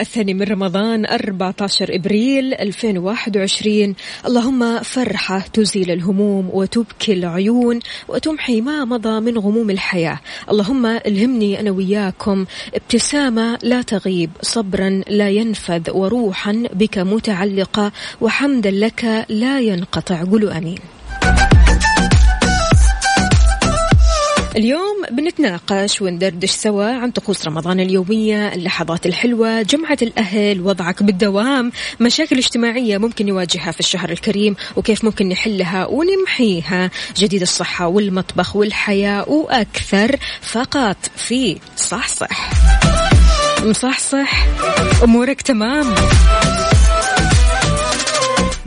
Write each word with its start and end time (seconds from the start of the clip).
الثاني 0.00 0.34
من 0.34 0.42
رمضان 0.42 1.06
14 1.06 1.94
إبريل 1.94 2.54
2021 2.54 3.94
اللهم 4.26 4.78
فرحة 4.82 5.44
تزيل 5.52 5.90
الهموم 5.90 6.50
وتبكي 6.52 7.12
العيون 7.12 7.80
وتمحي 8.08 8.60
ما 8.60 8.84
مضى 8.84 9.20
من 9.20 9.38
غموم 9.38 9.70
الحياة. 9.70 10.20
اللهم 10.50 10.86
الهمني 10.86 11.60
أنا 11.60 11.70
وياكم. 11.70 12.44
ابتسامة 12.74 13.58
لا 13.62 13.82
تغيب 13.82 14.30
صبرا 14.42 15.02
لا 15.08 15.30
ينفذ 15.30 15.90
وروحا 15.90 16.64
بك 16.72 16.98
متعلقة. 16.98 17.92
وحمدا 18.20 18.70
لك 18.70 19.26
لا 19.28 19.60
ينقطع 19.60 20.24
قولوا 20.24 20.58
أمين. 20.58 20.97
اليوم 24.58 25.02
بنتناقش 25.10 26.02
وندردش 26.02 26.50
سوا 26.50 26.84
عن 26.84 27.10
طقوس 27.10 27.46
رمضان 27.46 27.80
اليومية 27.80 28.54
اللحظات 28.54 29.06
الحلوة 29.06 29.62
جمعة 29.62 29.98
الأهل 30.02 30.60
وضعك 30.60 31.02
بالدوام 31.02 31.72
مشاكل 32.00 32.38
اجتماعية 32.38 32.98
ممكن 32.98 33.26
نواجهها 33.26 33.70
في 33.72 33.80
الشهر 33.80 34.10
الكريم 34.10 34.56
وكيف 34.76 35.04
ممكن 35.04 35.28
نحلها 35.28 35.86
ونمحيها 35.86 36.90
جديد 37.16 37.42
الصحة 37.42 37.86
والمطبخ 37.86 38.56
والحياة 38.56 39.28
وأكثر 39.28 40.16
فقط 40.40 40.96
في 41.16 41.58
صح 41.76 42.08
صح 42.08 42.50
مصحصح 43.64 44.46
أمورك 45.02 45.42
تمام. 45.42 45.94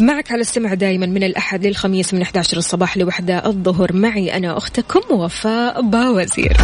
معك 0.01 0.31
على 0.31 0.41
السمع 0.41 0.73
دائما 0.73 1.05
من 1.05 1.23
الأحد 1.23 1.65
للخميس 1.65 2.13
من 2.13 2.21
11 2.21 2.57
الصباح 2.57 2.97
لوحدة 2.97 3.45
الظهر. 3.45 3.93
معي 3.93 4.37
أنا 4.37 4.57
أختكم 4.57 5.15
وفاء 5.15 5.81
باوزير. 5.81 6.57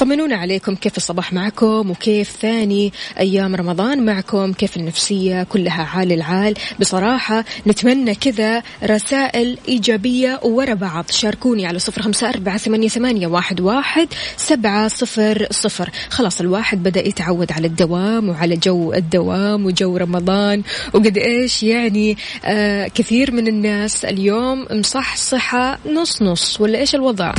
طمنونا 0.00 0.36
عليكم 0.36 0.74
كيف 0.74 0.96
الصباح 0.96 1.32
معكم 1.32 1.90
وكيف 1.90 2.36
ثاني 2.40 2.92
أيام 3.18 3.54
رمضان 3.54 4.04
معكم 4.04 4.52
كيف 4.52 4.76
النفسية 4.76 5.42
كلها 5.42 5.82
عال 5.82 6.12
العال. 6.12 6.54
بصراحة 6.80 7.44
نتمنى 7.66 8.14
كذا 8.14 8.62
رسائل 8.84 9.58
إيجابية 9.68 10.40
ورا 10.42 10.74
بعض. 10.74 11.04
شاركوني 11.10 11.66
على 11.66 11.78
صفر 11.78 12.02
خمسة 12.02 12.28
أربعة 12.28 12.56
ثمانية, 12.56 12.88
ثمانية 12.88 13.26
واحد, 13.26 13.60
واحد 13.60 14.08
سبعة 14.36 14.88
صفر 14.88 15.46
صفر. 15.50 15.90
خلاص 16.10 16.40
الواحد 16.40 16.82
بدأ 16.82 17.08
يتعود 17.08 17.52
على 17.52 17.66
الدوام 17.66 18.28
وعلى 18.28 18.56
جو 18.56 18.92
الدوام 18.92 19.66
وجو 19.66 19.96
رمضان. 19.96 20.62
وقد 20.92 21.18
إيش 21.18 21.62
يعني 21.62 22.16
آه 22.44 22.88
كثير 22.88 23.32
من 23.32 23.48
الناس 23.48 24.04
اليوم 24.04 24.66
مصحصحة 24.70 25.78
نص 25.86 26.22
نص. 26.22 26.60
ولا 26.60 26.78
إيش 26.78 26.94
الوضع؟ 26.94 27.34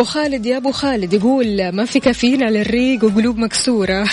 أبو 0.00 0.08
خالد 0.08 0.46
يا 0.46 0.56
أبو 0.56 0.72
خالد 0.72 1.12
يقول 1.12 1.68
ما 1.72 1.84
في 1.84 2.00
كافيين 2.00 2.42
على 2.42 2.60
الريق 2.60 3.04
وقلوب 3.04 3.38
مكسورة. 3.38 4.04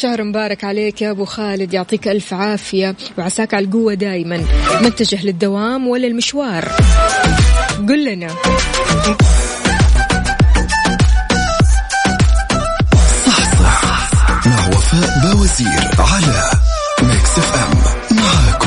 شهر 0.00 0.24
مبارك 0.24 0.64
عليك 0.64 1.02
يا 1.02 1.10
أبو 1.10 1.24
خالد 1.24 1.74
يعطيك 1.74 2.08
ألف 2.08 2.34
عافية. 2.34 2.96
وعساك 3.18 3.54
على 3.54 3.64
القوة 3.66 3.94
دائما 3.94 4.36
متجه 4.80 5.26
للدوام 5.26 5.88
ولا 5.88 6.06
المشوار. 6.06 6.68
قل 7.88 8.04
لنا. 8.04 8.28
صح 13.26 13.58
صح 13.62 14.10
مع 14.46 14.68
وفاء 14.68 15.20
باوزير 15.22 15.90
على 15.98 16.50
Mix 17.02 17.38
FM. 17.38 18.16
معاكم. 18.16 18.65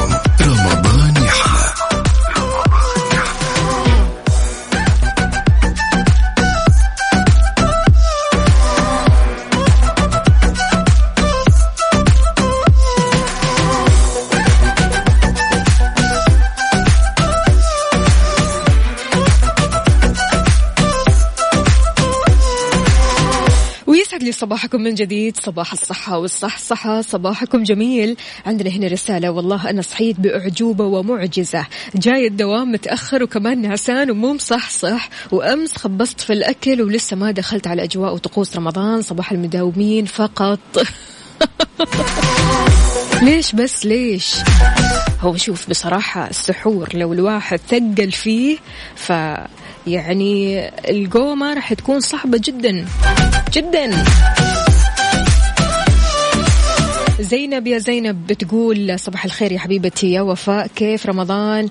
صباحكم 24.40 24.82
من 24.82 24.96
جديد. 24.96 25.38
صباح 25.38 25.74
الصحة 25.74 26.18
والصحصحة. 26.18 27.02
صباحكم 27.02 27.64
جميل. 27.64 28.18
عندنا 28.46 28.70
هنا 28.70 28.88
رسالة 28.88 29.30
والله 29.32 29.70
أنا 29.70 29.82
صحيت 29.82 30.20
بأعجوبة 30.20 30.86
ومعجزة. 30.86 31.66
جاي 31.96 32.28
الدوام 32.28 32.72
متأخر 32.72 33.24
وكمان 33.24 33.62
نعسان 33.62 34.12
ومو 34.12 34.34
مصحصح. 34.34 35.10
وأمس 35.32 35.78
خبصت 35.78 36.22
في 36.22 36.34
الأكل 36.34 36.82
ولسه 36.82 37.16
ما 37.16 37.32
دخلت 37.32 37.68
على 37.68 37.84
أجواء 37.84 38.14
وطقوس 38.14 38.56
رمضان. 38.56 39.02
صباح 39.02 39.32
المداومين 39.32 40.06
فقط. 40.06 40.60
ليش 43.22 43.56
بس 43.56 43.86
ليش؟ 43.86 44.36
هو 45.22 45.38
شوف 45.38 45.70
بصراحة 45.70 46.30
السحور 46.30 46.90
لو 46.94 47.14
الواحد 47.14 47.60
ثقل 47.70 48.12
فيه 48.12 48.58
ف 48.96 49.12
يعني 49.94 50.68
القومة 50.90 51.54
راح 51.54 51.74
تكون 51.74 52.00
صعبة 52.00 52.42
جدا 52.44 52.86
جدا. 53.54 54.04
زينب 57.20 57.68
يا 57.68 57.78
زينب 57.78 58.28
بتقول 58.28 59.00
صباح 59.00 59.26
الخير 59.26 59.52
يا 59.52 59.60
حبيبتي 59.60 60.12
يا 60.12 60.22
وفاء 60.22 60.68
كيف 60.76 61.06
رمضان؟ 61.06 61.70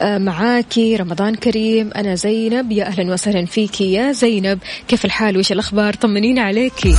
آه، 0.00 0.18
معاكي 0.18 0.96
رمضان 0.96 1.34
كريم. 1.34 1.90
أنا 1.96 2.14
زينب 2.14 2.72
يا 2.72 2.84
أهلا 2.86 3.12
وسهلا 3.12 3.46
فيكي. 3.46 3.92
يا 3.92 4.12
زينب 4.12 4.58
كيف 4.88 5.04
الحال؟ 5.04 5.38
وش 5.38 5.52
الأخبار؟ 5.52 5.94
طمنينا 5.94 6.42
عليكي. 6.42 6.94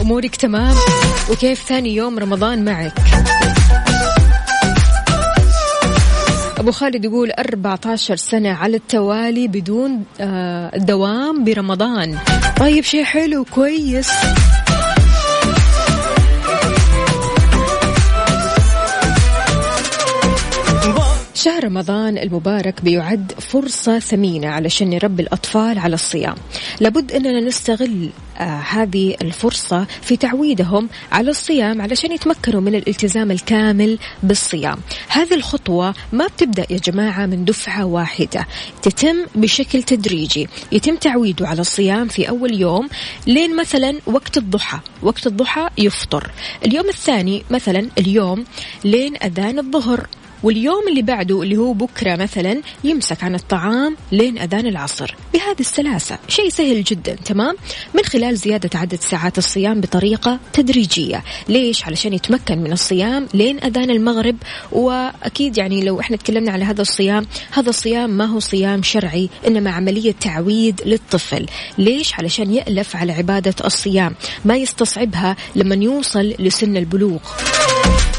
أمورك 0.00 0.36
تمام؟ 0.36 0.76
وكيف 1.30 1.62
ثاني 1.68 1.94
يوم 1.96 2.18
رمضان 2.18 2.64
معك؟ 2.64 2.92
أبو 6.60 6.70
خالد 6.70 7.04
يقول 7.04 7.30
14 7.30 8.16
سنة 8.16 8.52
على 8.52 8.76
التوالي 8.76 9.48
بدون 9.48 10.04
آه، 10.20 10.76
دوام 10.76 11.44
برمضان. 11.44 12.18
طيب 12.58 12.84
شيء 12.84 13.04
حلو 13.04 13.44
كويس. 13.44 14.10
شهر 21.40 21.64
رمضان 21.64 22.18
المبارك 22.18 22.82
بيعد 22.82 23.32
فرصة 23.32 23.98
ثمينة 23.98 24.48
علشان 24.48 24.90
نربي 24.90 25.22
الأطفال 25.22 25.78
على 25.78 25.94
الصيام. 25.94 26.34
لابد 26.80 27.12
أننا 27.12 27.40
نستغل 27.40 28.10
آه 28.38 28.60
هذه 28.60 29.16
الفرصة 29.22 29.86
في 30.02 30.16
تعويدهم 30.16 30.88
على 31.12 31.30
الصيام 31.30 31.82
علشان 31.82 32.12
يتمكنوا 32.12 32.60
من 32.60 32.74
الالتزام 32.74 33.30
الكامل 33.30 33.98
بالصيام. 34.22 34.78
هذه 35.08 35.34
الخطوة 35.34 35.94
ما 36.12 36.26
بتبدأ 36.26 36.66
يا 36.70 36.78
جماعة 36.78 37.26
من 37.26 37.44
دفعة 37.44 37.84
واحدة. 37.84 38.46
تتم 38.82 39.26
بشكل 39.34 39.82
تدريجي. 39.82 40.48
يتم 40.72 40.96
تعويده 40.96 41.48
على 41.48 41.60
الصيام 41.60 42.08
في 42.08 42.28
أول 42.28 42.60
يوم 42.60 42.88
لين 43.26 43.56
مثلا 43.56 43.98
وقت 44.06 44.36
الضحى. 44.36 44.78
وقت 45.02 45.26
الضحى 45.26 45.68
يفطر. 45.78 46.30
اليوم 46.66 46.88
الثاني 46.88 47.44
مثلا 47.50 47.88
اليوم 47.98 48.44
لين 48.84 49.16
أذان 49.16 49.58
الظهر. 49.58 50.06
واليوم 50.42 50.88
اللي 50.88 51.02
بعده 51.02 51.42
اللي 51.42 51.56
هو 51.56 51.72
بكرة 51.72 52.16
مثلا 52.16 52.60
يمسك 52.84 53.24
عن 53.24 53.34
الطعام 53.34 53.96
لين 54.12 54.38
أذان 54.38 54.66
العصر. 54.66 55.14
بهذه 55.34 55.60
السلاسة 55.60 56.18
شيء 56.28 56.48
سهل 56.48 56.84
جدا 56.84 57.14
تمام؟ 57.14 57.56
من 57.94 58.02
خلال 58.02 58.36
زيادة 58.36 58.78
عدد 58.78 59.00
ساعات 59.00 59.38
الصيام 59.38 59.80
بطريقة 59.80 60.38
تدريجية. 60.52 61.24
ليش؟ 61.48 61.84
علشان 61.84 62.14
يتمكن 62.14 62.58
من 62.58 62.72
الصيام 62.72 63.28
لين 63.34 63.58
أذان 63.64 63.90
المغرب. 63.90 64.36
وأكيد 64.72 65.58
يعني 65.58 65.84
لو 65.84 66.00
إحنا 66.00 66.16
تكلمنا 66.16 66.52
على 66.52 66.64
هذا 66.64 66.82
الصيام 66.82 67.26
هذا 67.50 67.68
الصيام 67.68 68.10
ما 68.10 68.24
هو 68.24 68.38
صيام 68.38 68.82
شرعي 68.82 69.30
إنما 69.46 69.70
عملية 69.70 70.12
تعويد 70.12 70.80
للطفل. 70.86 71.46
ليش؟ 71.78 72.14
علشان 72.14 72.54
يألف 72.54 72.96
على 72.96 73.12
عبادة 73.12 73.54
الصيام 73.64 74.14
ما 74.44 74.56
يستصعبها 74.56 75.36
لما 75.56 75.74
يوصل 75.74 76.34
لسن 76.38 76.76
البلوغ. 76.76 77.18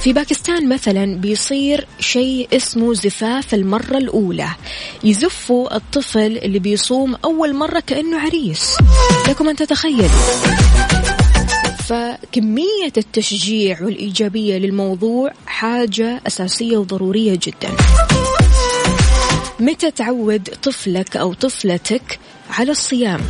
في 0.03 0.13
باكستان 0.13 0.69
مثلا 0.69 1.15
بيصير 1.15 1.87
شيء 1.99 2.47
اسمه 2.53 2.93
زفاف 2.93 3.53
المرة 3.53 3.97
الأولى. 3.97 4.49
يزفوا 5.03 5.75
الطفل 5.75 6.37
اللي 6.37 6.59
بيصوم 6.59 7.15
أول 7.25 7.55
مرة 7.55 7.79
كأنه 7.87 8.19
عريس. 8.19 8.77
لكم 9.29 9.49
أن 9.49 9.55
تتخيلوا. 9.55 10.09
فكمية 11.85 12.93
التشجيع 12.97 13.81
والإيجابية 13.81 14.57
للموضوع 14.57 15.31
حاجة 15.45 16.21
أساسية 16.27 16.77
وضرورية 16.77 17.39
جدا. 17.43 17.69
متى 19.59 19.91
تعود 19.91 20.49
طفلك 20.63 21.17
أو 21.17 21.33
طفلتك 21.33 22.19
على 22.49 22.71
الصيام؟ 22.71 23.21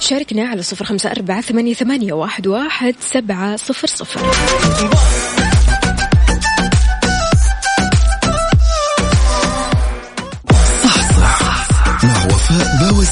شاركنا 0.00 0.48
على 0.48 0.62
صفر 0.62 0.84
خمسة 0.84 1.10
أربعة 1.10 1.40
ثمانية, 1.40 2.12
واحد 2.12 2.94
سبعة 3.00 3.56
صفر 3.56 3.86
صفر. 3.86 4.20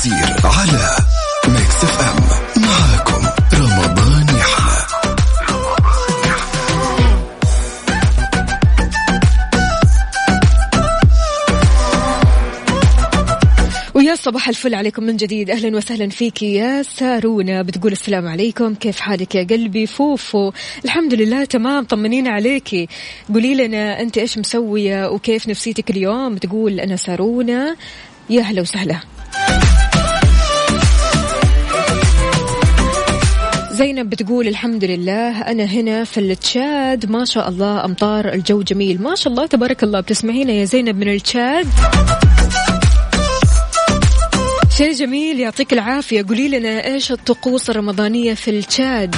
بوزير 0.05 0.37
على 0.45 0.97
Mix 1.49 1.85
FM 1.85 2.63
معاكم 2.63 3.27
رمضان 3.55 4.37
يحلى 4.37 4.87
ويا 13.95 14.15
صباح 14.15 14.49
الفل 14.49 14.75
عليكم 14.75 15.03
من 15.05 15.17
جديد. 15.17 15.51
أهلا 15.51 15.77
وسهلا 15.77 16.09
فيك 16.09 16.43
يا 16.43 16.83
سارونا. 16.83 17.63
بتقول 17.63 17.93
السلام 17.93 18.29
عليكم. 18.29 18.75
كيف 18.75 19.01
حالك 19.01 19.35
يا 19.35 19.43
قلبي؟ 19.45 19.87
فوفو. 19.87 20.53
الحمد 20.85 21.15
لله 21.15 21.45
تمام. 21.45 21.85
طمنينا 21.85 22.31
عليكي 22.31 22.89
قولي 23.35 23.55
لنا 23.55 24.01
أنت 24.01 24.19
إيش 24.19 24.39
مسوية 24.39 25.09
وكيف 25.09 25.49
نفسيتك 25.49 25.91
اليوم؟ 25.91 26.35
بتقول 26.35 26.81
أنا 26.81 26.97
سارونا. 26.97 27.77
يا 28.31 28.43
هلا 28.43 28.61
وسهلا. 28.61 29.01
زينب 33.73 34.11
بتقول 34.11 34.49
الحمد 34.49 34.85
لله 34.85 35.41
أنا 35.43 35.65
هنا 35.65 36.05
في 36.05 36.21
التشاد. 36.21 37.11
ما 37.11 37.25
شاء 37.25 37.49
الله 37.49 37.85
أمطار 37.85 38.29
الجو 38.29 38.63
جميل. 38.63 39.03
ما 39.03 39.15
شاء 39.15 39.33
الله 39.33 39.47
تبارك 39.47 39.83
الله. 39.83 40.01
بتسمعينا 40.01 40.53
يا 40.53 40.65
زينب 40.65 40.97
من 40.97 41.09
التشاد. 41.09 41.69
شيء 44.77 44.93
جميل 44.93 45.41
يعطيك 45.41 45.73
العافية. 45.73 46.25
قولي 46.29 46.49
لنا 46.49 46.87
إيش 46.87 47.13
الطقوس 47.13 47.71
الرمضانية 47.71 48.35
في 48.35 48.51
التشاد؟ 48.51 49.17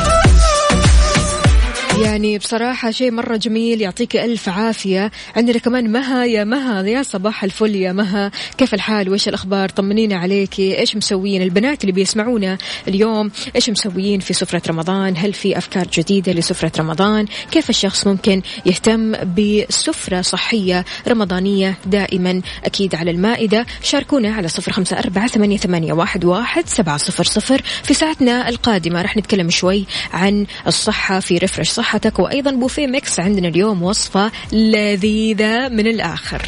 يعني 2.03 2.39
بصراحة 2.39 2.91
شيء 2.91 3.11
مرة 3.11 3.37
جميل 3.37 3.81
يعطيك 3.81 4.17
ألف 4.17 4.49
عافية. 4.49 5.11
عندنا 5.37 5.59
كمان 5.59 5.93
مها 5.93 6.25
يا 6.25 6.45
مها 6.45 6.83
يا 6.83 7.03
صباح 7.03 7.45
الفل 7.45 7.77
يا 7.77 7.93
مها. 7.93 8.31
كيف 8.59 8.75
الحال؟ 8.75 9.09
وإيش 9.09 9.29
الأخبار؟ 9.29 9.69
طمنينا 9.69 10.17
عليكي 10.17 10.79
إيش 10.79 10.97
مسوين 10.97 11.43
البنات 11.43 11.81
اللي 11.81 11.93
بيسمعونا 11.93 12.59
اليوم 12.89 13.31
إيش 13.57 13.71
مسوين 13.71 14.21
في 14.21 14.35
سفرة 14.35 14.63
رمضان؟ 14.69 15.15
هل 15.17 15.33
في 15.33 15.59
أفكار 15.59 15.87
جديدة 15.93 16.33
لسفرة 16.33 16.73
رمضان؟ 16.79 17.27
كيف 17.51 17.71
الشخص 17.71 18.07
ممكن 18.07 18.43
يهتم 18.67 19.13
بسفرة 19.35 20.21
صحية 20.21 20.85
رمضانية 21.09 21.75
دائما؟ 21.87 22.41
أكيد 22.65 22.95
على 22.95 23.11
المائدة. 23.11 23.67
شاركونا 23.83 24.35
على 24.35 24.49
صفر 24.49 24.73
خمسة 24.73 24.99
أربعة 24.99 25.27
ثمانية, 25.27 25.93
واحد, 26.25 26.69
سبعة 26.69 26.97
صفر 26.97 27.25
صفر. 27.25 27.63
في 27.83 27.95
ساعتنا 27.95 28.49
القادمة 28.49 29.03
رح 29.03 29.17
نتكلم 29.17 29.51
شوي 29.51 29.85
عن 30.13 30.47
الصحة 30.67 31.21
في 31.21 31.39
رفرش 31.39 31.69
صحتك 31.85 32.19
وأيضا 32.19 32.51
بوفيه 32.51 32.87
ميكس 32.87 33.21
عندنا 33.21 33.49
اليوم 33.49 33.83
وصفة 33.83 34.33
لذيذة 34.53 35.69
من 35.69 35.87
الآخر. 35.87 36.43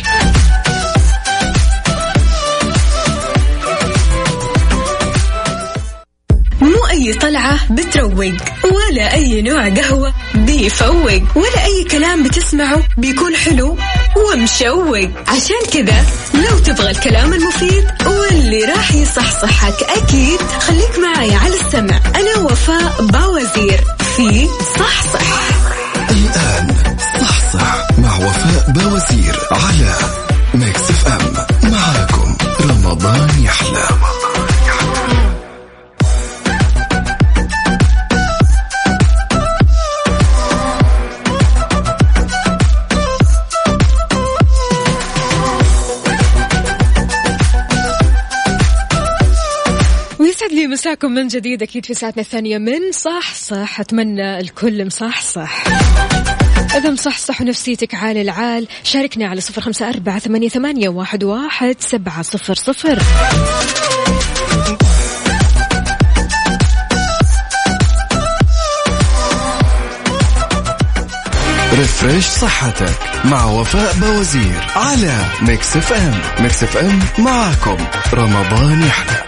مو 6.60 6.86
أي 6.90 7.14
طلعة 7.14 7.72
بتروق 7.72 8.34
ولا 8.64 9.14
أي 9.14 9.42
نوع 9.42 9.68
قهوة 9.68 10.14
بيفوق 10.34 11.22
ولا 11.36 11.64
أي 11.64 11.84
كلام 11.90 12.22
بتسمعه 12.22 12.82
بيكون 12.98 13.36
حلو 13.36 13.76
ومشوق. 14.16 15.10
عشان 15.28 15.62
كذا 15.72 16.06
لو 16.34 16.58
تبغى 16.58 16.90
الكلام 16.90 17.32
المفيد 17.32 17.84
واللي 18.06 18.64
راح 18.64 18.94
يصحصحك 18.94 19.82
أكيد 19.82 20.40
خليك 20.40 20.98
معي 20.98 21.34
على 21.34 21.54
السمع. 21.54 22.00
أنا 22.14 22.38
وفاء 22.44 23.02
باوزير. 23.02 23.80
في 24.16 24.48
صحصح. 24.78 25.20
الآن 26.10 26.76
صح 27.20 27.52
صح 27.52 27.86
مع 27.98 28.16
وفاء 28.16 28.70
بوزير 28.72 29.40
على 29.52 29.94
Mix 30.54 30.90
FM. 30.90 31.70
معاكم 31.70 32.36
رمضان 32.60 33.28
يحلى. 33.44 33.76
ويسعد 33.78 34.15
مساكم 50.86 51.12
من 51.12 51.28
جديد 51.28 51.62
أكيد 51.62 51.86
في 51.86 51.94
ساعتنا 51.94 52.22
الثانية 52.22 52.58
من 52.58 52.92
صح 52.92 53.34
صح. 53.34 53.80
أتمنى 53.80 54.40
الكل 54.40 54.86
مصح 54.86 55.20
صح. 55.20 55.64
إذا 56.76 56.90
مصحصح 56.90 57.40
ونفسيتك 57.40 57.94
عال 57.94 58.16
العال. 58.16 58.68
شاركنا 58.82 59.26
على 59.26 59.40
صفر 59.40 59.60
خمسة 59.60 59.88
أربعة 59.88 60.18
ثمانية, 60.18 60.48
ثمانية 60.48 60.88
واحد, 60.88 61.24
واحد 61.24 61.76
سبعة 61.80 62.22
صفر 62.22 62.54
صفر. 62.54 63.02
refresh 71.78 72.24
صحتك 72.26 72.98
مع 73.24 73.44
وفاء 73.44 73.94
بوزير 73.94 74.66
على 74.76 75.24
Mix 75.42 75.76
FM 75.76 76.42
Mix 76.42 76.62
FM 76.62 77.00
معاكم. 77.18 77.76
رمضان 78.14 78.82
يحلى. 78.82 79.25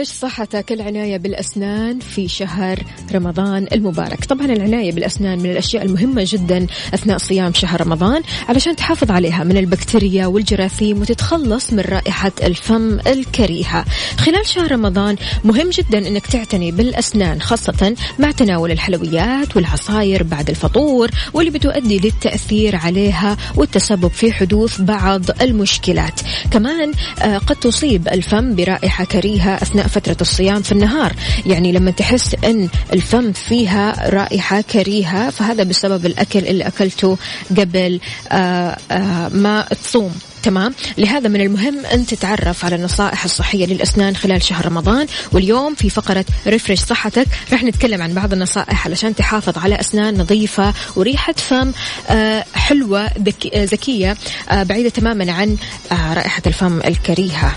ريفريش 0.00 0.18
صحتك 0.18 0.72
العناية 0.72 1.16
بالأسنان 1.16 1.98
في 1.98 2.28
شهر 2.28 2.84
رمضان 3.14 3.66
المبارك؟ 3.72 4.24
طبعا 4.24 4.46
العناية 4.46 4.92
بالأسنان 4.92 5.38
من 5.38 5.50
الأشياء 5.50 5.84
المهمة 5.84 6.24
جدا 6.26 6.66
أثناء 6.94 7.18
صيام 7.18 7.54
شهر 7.54 7.80
رمضان 7.80 8.22
علشان 8.48 8.76
تحافظ 8.76 9.10
عليها 9.10 9.44
من 9.44 9.56
البكتيريا 9.56 10.26
والجراثيم 10.26 11.00
وتتخلص 11.00 11.72
من 11.72 11.80
رائحة 11.80 12.32
الفم 12.42 13.00
الكريهة. 13.06 13.84
خلال 14.18 14.46
شهر 14.46 14.72
رمضان 14.72 15.16
مهم 15.44 15.70
جدا 15.70 16.08
أنك 16.08 16.26
تعتني 16.26 16.72
بالأسنان 16.72 17.40
خاصة 17.40 17.94
مع 18.18 18.30
تناول 18.30 18.70
الحلويات 18.70 19.56
والعصاير 19.56 20.22
بعد 20.22 20.50
الفطور 20.50 21.10
واللي 21.34 21.50
بتؤدي 21.50 21.98
للتأثير 21.98 22.76
عليها 22.76 23.36
والتسبب 23.56 24.08
في 24.10 24.32
حدوث 24.32 24.80
بعض 24.80 25.22
المشكلات. 25.40 26.20
كمان 26.50 26.92
آه، 27.22 27.38
قد 27.38 27.56
تصيب 27.56 28.08
الفم 28.08 28.54
برائحة 28.54 29.04
كريهة 29.04 29.54
أثناء 29.54 29.89
فترة 29.90 30.16
الصيام 30.20 30.62
في 30.62 30.72
النهار. 30.72 31.12
يعني 31.46 31.72
لما 31.72 31.90
تحس 31.90 32.34
أن 32.44 32.68
الفم 32.92 33.32
فيها 33.32 34.08
رائحة 34.10 34.60
كريهة 34.60 35.30
فهذا 35.30 35.62
بسبب 35.62 36.06
الأكل 36.06 36.38
اللي 36.46 36.66
أكلته 36.66 37.18
قبل 37.58 38.00
آه، 38.32 38.76
آه، 38.90 39.28
ما 39.28 39.66
تصوم. 39.84 40.14
تمام؟ 40.42 40.74
لهذا 40.98 41.28
من 41.28 41.40
المهم 41.40 41.86
أن 41.86 42.06
تتعرف 42.06 42.64
على 42.64 42.76
النصائح 42.76 43.24
الصحية 43.24 43.66
للأسنان 43.66 44.16
خلال 44.16 44.42
شهر 44.42 44.66
رمضان. 44.66 45.06
واليوم 45.32 45.74
في 45.74 45.90
فقرة 45.90 46.24
ريفرش 46.46 46.78
صحتك 46.78 47.26
رح 47.52 47.62
نتكلم 47.64 48.02
عن 48.02 48.14
بعض 48.14 48.32
النصائح 48.32 48.86
علشان 48.86 49.14
تحافظ 49.14 49.58
على 49.58 49.80
أسنان 49.80 50.18
نظيفة 50.20 50.74
وريحة 50.96 51.32
فم 51.32 51.72
آه، 52.10 52.44
حلوة 52.54 53.06
ذكي- 53.18 53.64
ذكية 53.64 54.16
بعيدة 54.52 54.88
تماما 54.88 55.32
عن 55.32 55.56
رائحة 55.92 56.42
الفم 56.46 56.80
الكريهة. 56.86 57.52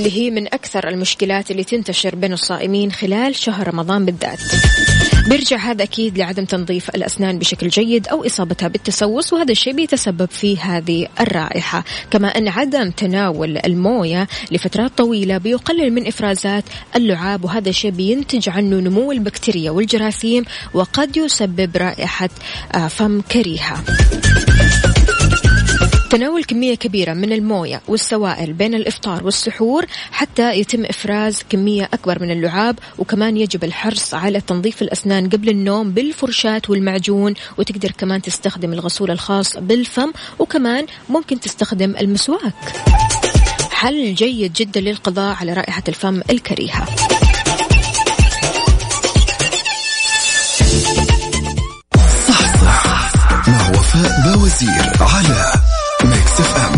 اللي 0.00 0.18
هي 0.18 0.30
من 0.30 0.46
أكثر 0.46 0.88
المشكلات 0.88 1.50
اللي 1.50 1.64
تنتشر 1.64 2.14
بين 2.14 2.32
الصائمين 2.32 2.92
خلال 2.92 3.34
شهر 3.34 3.68
رمضان 3.68 4.04
بالذات. 4.04 4.40
بيرجع 5.28 5.56
هذا 5.56 5.82
أكيد 5.82 6.18
لعدم 6.18 6.44
تنظيف 6.44 6.90
الأسنان 6.90 7.38
بشكل 7.38 7.68
جيد 7.68 8.08
أو 8.08 8.26
إصابتها 8.26 8.68
بالتسوس 8.68 9.32
وهذا 9.32 9.52
الشيء 9.52 9.72
بيتسبب 9.72 10.28
في 10.30 10.58
هذه 10.58 11.06
الرائحة. 11.20 11.84
كما 12.10 12.28
أن 12.28 12.48
عدم 12.48 12.90
تناول 12.90 13.58
الموية 13.64 14.28
لفترات 14.50 14.98
طويلة 14.98 15.38
بيقلل 15.38 15.92
من 15.92 16.06
إفرازات 16.06 16.64
اللعاب 16.96 17.44
وهذا 17.44 17.68
الشيء 17.68 17.90
بينتج 17.90 18.48
عنه 18.48 18.76
نمو 18.76 19.12
البكتيريا 19.12 19.70
والجراثيم 19.70 20.44
وقد 20.74 21.16
يسبب 21.16 21.76
رائحة 21.76 22.28
آه، 22.74 22.88
فم 22.88 23.20
كريهة. 23.20 23.84
تناول 26.10 26.44
كمية 26.44 26.74
كبيرة 26.74 27.12
من 27.12 27.32
الموية 27.32 27.82
والسوائل 27.88 28.52
بين 28.52 28.74
الإفطار 28.74 29.24
والسحور 29.24 29.86
حتى 30.12 30.58
يتم 30.58 30.84
إفراز 30.84 31.42
كمية 31.50 31.88
أكبر 31.92 32.22
من 32.22 32.30
اللعاب 32.30 32.78
وكمان 32.98 33.36
يجب 33.36 33.64
الحرص 33.64 34.14
على 34.14 34.40
تنظيف 34.40 34.82
الأسنان 34.82 35.28
قبل 35.28 35.48
النوم 35.48 35.90
بالفرشاة 35.90 36.62
والمعجون 36.68 37.34
وتقدر 37.58 37.90
كمان 37.90 38.22
تستخدم 38.22 38.72
الغسول 38.72 39.10
الخاص 39.10 39.56
بالفم 39.56 40.12
وكمان 40.38 40.86
ممكن 41.08 41.40
تستخدم 41.40 41.96
المسواك. 42.00 42.54
حل 43.70 44.14
جيد 44.14 44.52
جدا 44.52 44.80
للقضاء 44.80 45.36
على 45.40 45.52
رائحة 45.52 45.82
الفم 45.88 46.20
الكريهة. 46.30 46.86
صح 52.28 52.62
صح 52.64 53.12
مع 53.48 53.70
وفاء 53.70 54.34
بوزير 54.34 54.92
على 55.00 55.52
Mix 56.40 56.54
F 56.54 56.69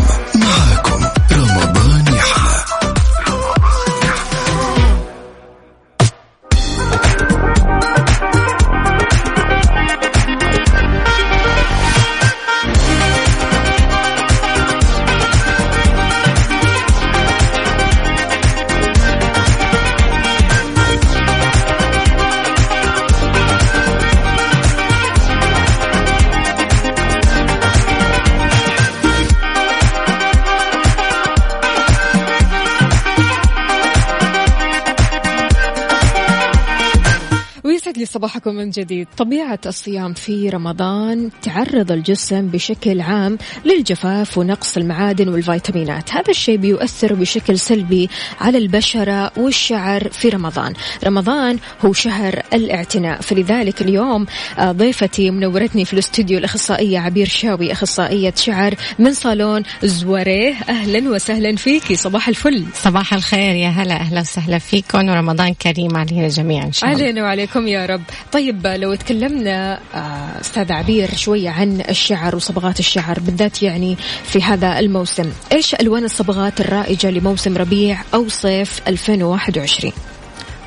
صباحكم 38.12 38.54
من 38.54 38.70
جديد. 38.70 39.08
طبيعة 39.16 39.58
الصيام 39.66 40.12
في 40.12 40.48
رمضان 40.48 41.30
تعرض 41.42 41.92
الجسم 41.92 42.46
بشكل 42.46 43.00
عام 43.00 43.38
للجفاف 43.64 44.38
ونقص 44.38 44.76
المعادن 44.76 45.28
والفيتامينات. 45.28 46.12
هذا 46.12 46.30
الشيء 46.30 46.56
بيؤثر 46.56 47.14
بشكل 47.14 47.58
سلبي 47.58 48.10
على 48.40 48.58
البشرة 48.58 49.32
والشعر 49.36 50.08
في 50.08 50.28
رمضان. 50.28 50.72
رمضان 51.04 51.58
هو 51.84 51.92
شهر 51.92 52.42
الاعتناء. 52.54 53.20
فلذلك 53.20 53.82
اليوم 53.82 54.26
آه، 54.58 54.72
ضيفتي 54.72 55.30
منورتني 55.30 55.84
في 55.84 55.92
الاستوديو 55.92 56.38
الأخصائية 56.38 56.98
عبير 56.98 57.28
شاوي 57.28 57.72
أخصائية 57.72 58.34
شعر 58.36 58.74
من 58.98 59.12
صالون 59.12 59.62
زواريه. 59.82 60.54
أهلا 60.68 61.10
وسهلا 61.10 61.56
فيكي 61.56 61.96
صباح 61.96 62.28
الفل. 62.28 62.64
صباح 62.74 63.14
الخير. 63.14 63.54
يا 63.54 63.68
هلا 63.68 63.94
أهلا 63.94 64.20
وسهلا 64.20 64.58
فيكم. 64.58 65.08
ورمضان 65.08 65.54
كريم 65.54 65.96
علينا 65.96 66.28
جميعا. 66.28 66.66
إن 66.66 66.72
شاء 66.72 66.90
الله. 66.90 67.02
علينا 67.02 67.22
وعليكم 67.22 67.68
يا 67.68 67.86
رب. 67.86 68.01
طيب 68.32 68.66
لو 68.66 68.94
تكلمنا 68.94 69.80
آه، 69.94 70.40
أستاذ 70.40 70.72
عبير 70.72 71.14
شوية 71.14 71.50
عن 71.50 71.82
الشعر 71.88 72.36
وصبغات 72.36 72.80
الشعر 72.80 73.20
بالذات 73.20 73.62
يعني 73.62 73.96
في 74.24 74.42
هذا 74.42 74.78
الموسم. 74.78 75.32
إيش 75.52 75.74
ألوان 75.74 76.04
الصبغات 76.04 76.60
الرائجة 76.60 77.10
لموسم 77.10 77.56
ربيع 77.56 77.98
أو 78.14 78.28
صيف 78.28 78.80
2021 78.88 79.92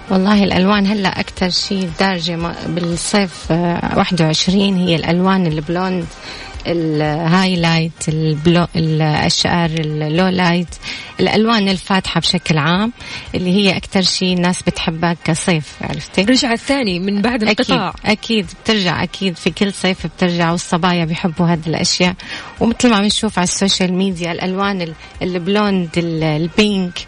والله 0.10 0.44
الألوان 0.44 0.88
هلا 0.88 1.20
أكثر 1.20 1.50
شيء 1.50 1.90
دارجة 2.00 2.36
م- 2.36 2.54
بالصيف 2.68 3.52
آه، 3.52 3.94
21 3.98 4.76
هي 4.76 4.96
الألوان 4.96 5.48
ال 5.48 5.55
blonde. 5.55 6.06
ال 6.68 6.82
highlight 6.82 8.10
البلو 8.10 8.68
ال- 8.76 9.02
الشعر 9.02 9.70
ال 9.70 10.28
lowlight 10.28 10.68
الألوان 11.20 11.70
الفاتحة 11.70 12.20
بشكل 12.20 12.58
عام 12.58 12.92
اللي 13.36 13.50
هي 13.54 13.78
أكثر 13.78 14.02
شيء 14.02 14.34
الناس 14.34 14.62
بتحبها 14.64 15.16
كصيف 15.24 15.74
عرفتي؟ 15.82 16.22
رجع 16.24 16.54
الثاني 16.54 17.00
من 17.00 17.22
بعد 17.22 17.44
انقطاع 17.44 17.90
أكيد 17.90 18.06
أكيد 18.12 18.46
بترجع 18.64 19.04
أكيد 19.04 19.38
في 19.38 19.50
كل 19.50 19.74
صيف 19.74 20.08
بترجع 20.08 20.52
والصبايا 20.52 21.06
بيحبوا 21.06 21.46
هذه 21.46 21.68
الأشياء. 21.68 22.16
ومثل 22.60 22.90
ما 22.90 23.02
بنشوف 23.02 23.40
على 23.40 23.44
ال 23.48 23.54
social 23.54 23.94
media 23.94 24.32
الألوان 24.32 24.82
ال- 24.82 24.94
ال 25.22 25.31
blonde 25.31 25.90
ال- 25.98 26.24
ال 26.24 26.39
pink 26.39 27.00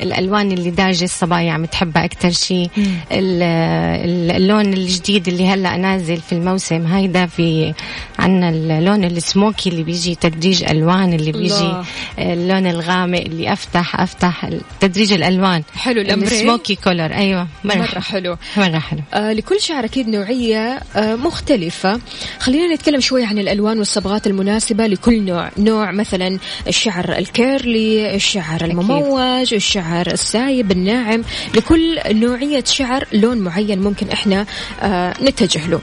الألوان 0.00 0.52
اللي 0.52 0.70
دارجه 0.70 1.04
الصبايا 1.04 1.52
عم 1.52 1.64
تحبها 1.64 2.04
أكثر 2.04 2.30
شيء 2.30 2.70
ال- 3.12 3.42
ال- 3.42 4.30
اللون 4.36 4.72
الجديد 4.72 5.28
اللي 5.28 5.46
هلأ 5.46 5.76
نازل 5.76 6.16
في 6.16 6.32
الموسم 6.32 6.86
هيدا 6.86 7.26
في 7.26 7.74
عنا 8.18 8.48
اللون 8.48 9.04
السموكي 9.04 9.70
اللي 9.70 9.82
بيجي 9.82 10.14
تدريج 10.14 10.64
ألوان 10.64 11.12
اللي 11.12 11.32
بيجي 11.32 11.54
الله. 11.54 11.84
اللون 12.18 12.66
الغامق 12.66 13.20
اللي 13.20 13.52
أفتح 13.52 14.00
أفتح 14.00 14.50
تدريج 14.80 15.12
الألوان. 15.12 15.62
حلو. 15.76 16.00
ال 16.00 16.12
smoky 16.12 16.74
color 16.74 17.14
أيوه 17.14 17.46
مرة 17.64 17.76
مرة 17.76 18.00
حلو. 18.00 18.36
مرة 18.56 18.78
حلو. 18.78 19.00
آه 19.14 19.32
لكل 19.32 19.60
شعر 19.60 19.84
أكيد 19.84 20.08
نوعية 20.08 20.80
آه 20.96 21.14
مختلفة. 21.14 22.00
خلينا 22.40 22.74
نتكلم 22.74 23.00
شوي 23.00 23.24
عن 23.24 23.38
الألوان 23.38 23.78
والصبغات 23.78 24.26
المناسبة 24.26 24.86
لكل 24.86 25.22
نوع. 25.24 25.50
نوع 25.58 25.90
مثلا 25.92 26.38
الشعر 26.68 27.12
ال 27.18 27.34
curly 27.34 28.14
الشعر 28.14 28.64
المموج 28.64 29.54
الشعر 29.64 30.06
السايب 30.06 30.70
الناعم 30.70 31.22
لكل 31.54 31.98
نوعية 32.08 32.64
شعر 32.64 33.04
لون 33.12 33.38
معين 33.38 33.80
ممكن 33.82 34.08
إحنا 34.08 34.46
آه 34.82 35.14
نتجه 35.22 35.66
له. 35.66 35.80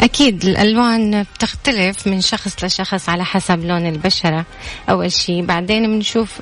أكيد 0.00 0.44
الألوان 0.44 1.22
بتختلف 1.34 2.06
من 2.06 2.20
شخص 2.20 2.64
لشخص 2.64 3.08
على 3.08 3.24
حسب 3.24 3.64
لون 3.64 3.86
البشرة 3.86 4.44
أول 4.90 5.12
شيء 5.12 5.44
بعدين 5.44 5.86
بنشوف 5.86 6.38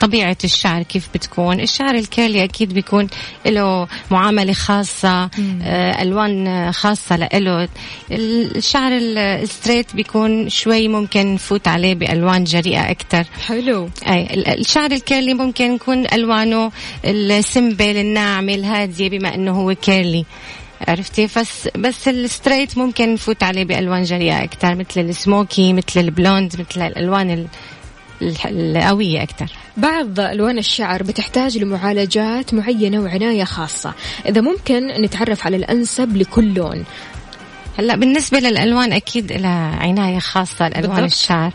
طبيعة 0.00 0.36
الشعر 0.44 0.82
كيف 0.82 1.08
بتكون. 1.14 1.60
الشعر 1.60 1.94
ال 1.94 2.02
curly 2.02 2.44
أكيد 2.44 2.72
بيكون 2.74 3.06
له 3.46 3.88
معاملة 4.10 4.52
خاصة 4.52 5.30
آه، 5.62 6.02
ألوان 6.02 6.72
خاصة 6.72 7.16
له 7.16 7.68
الشعر 8.10 8.92
ال- 8.96 9.18
ال 9.18 9.26
straight 9.26 9.94
بيكون 9.96 10.48
شوي 10.48 10.88
ممكن 10.88 11.34
نفوت 11.34 11.68
عليه 11.68 11.94
بألوان 11.94 12.44
جريئة 12.44 12.90
أكثر 12.90 13.24
حلو. 13.46 13.88
أي 14.08 14.22
ال- 14.34 14.60
الشعر 14.60 14.90
ال 14.92 14.99
curly 14.99 15.34
ممكن 15.34 15.74
يكون 15.74 16.06
ألوانه 16.12 16.72
ال 17.04 17.17
simple 17.17 17.96
الناعمة 17.96 18.54
الهادية 18.54 19.08
بما 19.08 19.34
أنه 19.34 19.52
هو 19.52 19.74
curly. 19.74 20.24
عرفتي؟ 20.88 21.26
بس 21.36 21.68
بس 21.76 22.08
ال 22.08 22.16
straight 22.16 22.78
ممكن 22.78 23.12
نفوت 23.14 23.42
عليه 23.42 23.64
بألوان 23.64 24.02
جريئة 24.02 24.44
أكثر 24.44 24.74
مثل 24.74 25.00
السموكي 25.00 25.72
مثل 25.72 26.00
ال 26.00 26.09
blond 26.09 26.52
مثل 26.60 26.82
الألوان 26.86 27.46
ال- 28.22 28.28
الح- 28.28 28.46
القوية 28.46 29.22
أكثر. 29.22 29.46
بعض 29.76 30.20
ألوان 30.20 30.58
الشعر 30.58 31.02
بتحتاج 31.02 31.58
لمعالجات 31.58 32.54
معينة 32.54 32.98
وعناية 33.00 33.44
خاصة. 33.44 33.92
إذا 34.28 34.40
ممكن 34.40 34.86
نتعرف 35.04 35.46
على 35.46 35.56
الأنسب 35.56 36.16
لكل 36.16 36.54
لون. 36.54 36.84
هلا 37.78 37.96
بالنسبة 37.96 38.38
للألوان 38.38 38.92
أكيد 38.92 39.32
لها 39.32 39.76
عناية 39.76 40.18
خاصة 40.18 40.66
الالوان 40.66 40.96
بالضبط. 40.96 41.12
الشعر. 41.12 41.52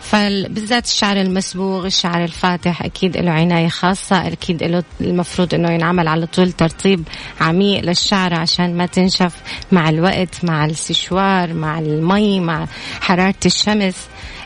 فبالذات 0.00 0.84
الشعر 0.84 1.16
المصبوغ 1.16 1.86
الشعر 1.86 2.24
الفاتح 2.24 2.82
أكيد 2.82 3.16
له 3.16 3.30
عناية 3.30 3.68
خاصة. 3.68 4.26
أكيد 4.26 4.62
له 4.62 4.82
المفروض 5.00 5.54
إنه 5.54 5.70
ينعمل 5.70 6.08
على 6.08 6.26
طول 6.26 6.52
ترطيب 6.52 7.02
عميق 7.40 7.80
للشعر 7.84 8.34
عشان 8.34 8.76
ما 8.76 8.86
تنشف 8.86 9.32
مع 9.72 9.88
الوقت 9.88 10.44
مع 10.44 10.64
السشوار 10.64 11.54
مع 11.54 11.78
المي 11.78 12.40
مع 12.40 12.66
حرارة 13.00 13.34
الشمس. 13.46 13.96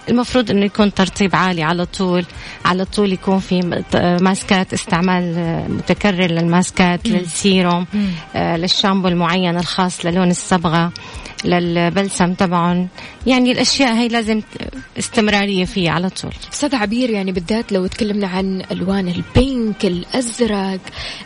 المفروض 0.08 0.50
إنه 0.50 0.64
يكون 0.64 0.94
ترطيب 0.94 1.36
عالي 1.36 1.62
على 1.62 1.84
طول 1.86 2.24
على 2.64 2.84
طول 2.84 3.12
يكون 3.12 3.38
في 3.38 3.82
ماسكات 4.20 4.72
استعمال 4.72 5.34
آه، 5.38 5.68
متكرر 5.68 6.26
للماسكات 6.30 7.08
للسيروم 7.08 7.86
آه، 8.36 8.56
للشامبو 8.56 9.08
المعين 9.08 9.56
الخاص 9.56 10.06
للون 10.06 10.30
الصبغة 10.30 10.92
للبلسم 11.44 12.34
تبعهم. 12.34 12.88
يعني 13.26 13.52
الأشياء 13.52 13.94
هي 13.94 14.08
لازم 14.08 14.42
استمرارية 14.98 15.64
فيها 15.64 15.92
على 15.92 16.10
طول. 16.10 16.32
أستاذ 16.52 16.74
عبير 16.74 17.10
يعني 17.10 17.32
بالذات 17.32 17.72
لو 17.72 17.86
تكلمنا 17.86 18.26
عن 18.26 18.62
ألوان 18.72 19.08
البينك 19.08 19.84
الأزرق 19.84 20.80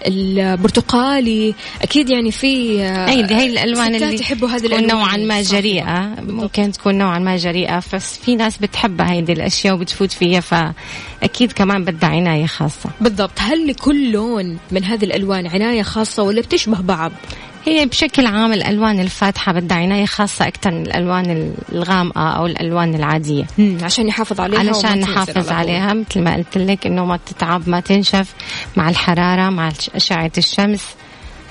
البرتقالي 0.06 1.54
أكيد 1.82 2.10
يعني 2.10 2.30
في 2.30 2.82
آه، 2.82 3.08
أي 3.08 3.24
هي 3.24 3.46
الألوان 3.46 3.94
اللي 3.94 4.20
يحبوا 4.20 4.48
هذه 4.48 4.58
تكون 4.58 4.72
الألوان. 4.72 4.96
نوعا 4.96 5.16
ما. 5.16 5.42
جريئة. 5.42 6.14
ممكن 6.20 6.72
تكون 6.72 6.94
نوعا 6.98 7.18
ما 7.18 7.36
جريئة. 7.36 7.82
بس 7.92 8.18
في 8.18 8.36
ناس 8.36 8.58
بتحب 8.66 9.00
هيدي 9.00 9.32
الأشياء 9.32 9.74
وبتفوت 9.74 10.12
فيها 10.12 10.40
فأكيد 10.40 11.52
كمان 11.52 11.84
بدها 11.84 12.08
عناية 12.08 12.46
خاصة. 12.46 12.90
بالضبط. 13.00 13.32
هل 13.38 13.66
لكل 13.66 14.12
لون 14.12 14.58
من 14.70 14.84
هذه 14.84 15.04
الألوان 15.04 15.46
عناية 15.46 15.82
خاصة 15.82 16.22
ولا 16.22 16.40
بتشبه 16.40 16.80
بعض؟ 16.80 17.12
هي 17.66 17.86
بشكل 17.86 18.26
عام 18.26 18.52
الألوان 18.52 19.00
الفاتحة 19.00 19.52
بدها 19.52 19.76
عناية 19.76 20.06
خاصة 20.06 20.46
أكثر 20.46 20.70
من 20.70 20.82
الألوان 20.86 21.54
الغامقة 21.72 22.28
أو 22.28 22.46
الألوان 22.46 22.94
العادية. 22.94 23.44
مم. 23.58 23.78
عشان 23.82 24.06
نحافظ 24.06 24.40
عليها 24.40 24.58
علشان 24.58 25.00
نحافظ 25.00 25.52
عليها 25.52 25.94
مثل 25.94 26.22
ما 26.22 26.34
قلت 26.34 26.58
لك 26.58 26.86
إنه 26.86 27.04
ما 27.04 27.18
تتعب 27.26 27.68
ما 27.68 27.80
تنشف 27.80 28.34
مع 28.76 28.88
الحرارة 28.88 29.50
مع 29.50 29.72
اشعه 29.94 30.32
الشمس. 30.38 30.84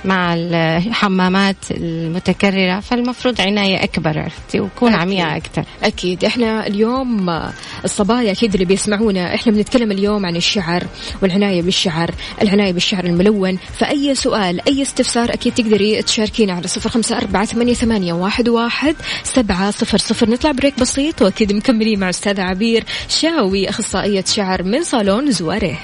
مع 0.05 0.33
الحمامات 0.33 1.55
المتكررة 1.71 2.79
فالمفروض 2.79 3.41
عناية 3.41 3.83
أكبر 3.83 4.19
عرفتي؟ 4.19 4.59
وكون 4.59 4.93
عميقة 4.93 5.35
أكثر. 5.35 5.63
أكيد. 5.83 6.25
إحنا 6.25 6.67
اليوم 6.67 7.41
الصبايا 7.85 8.31
أكيد 8.31 8.53
اللي 8.53 8.65
بيسمعونا. 8.65 9.35
إحنا 9.35 9.51
بنتكلم 9.51 9.91
اليوم 9.91 10.25
عن 10.25 10.35
الشعر 10.35 10.83
والعناية 11.21 11.61
بالشعر 11.61 12.11
العناية 12.41 12.73
بالشعر 12.73 13.03
الملون. 13.03 13.57
فأي 13.79 14.15
سؤال 14.15 14.61
أي 14.67 14.81
استفسار 14.81 15.33
أكيد 15.33 15.53
تقدري 15.53 16.01
تشاركينا 16.01 16.53
على 16.53 16.67
صفر 16.67 16.89
خمسة 16.89 17.17
أربعة 17.17 17.45
ثمانية, 17.45 17.73
ثمانية 17.73 18.13
واحد, 18.13 18.49
واحد 18.49 18.95
سبعة 19.23 19.71
صفر 19.71 19.97
صفر. 19.97 20.29
نطلع 20.29 20.51
بريك 20.51 20.79
بسيط 20.79 21.21
وأكيد 21.21 21.53
مكملين 21.53 21.99
مع 21.99 22.09
أستاذة 22.09 22.41
عبير 22.41 22.83
شاوي 23.09 23.69
أخصائية 23.69 24.23
شعر 24.27 24.63
من 24.63 24.83
صالون 24.83 25.31
زواره 25.31 25.77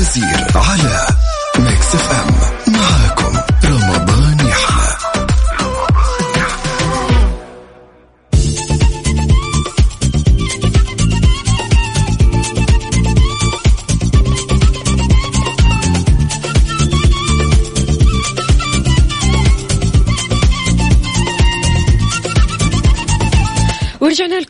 وفاء 0.00 0.10
بوزير 0.10 0.46
على 0.54 1.09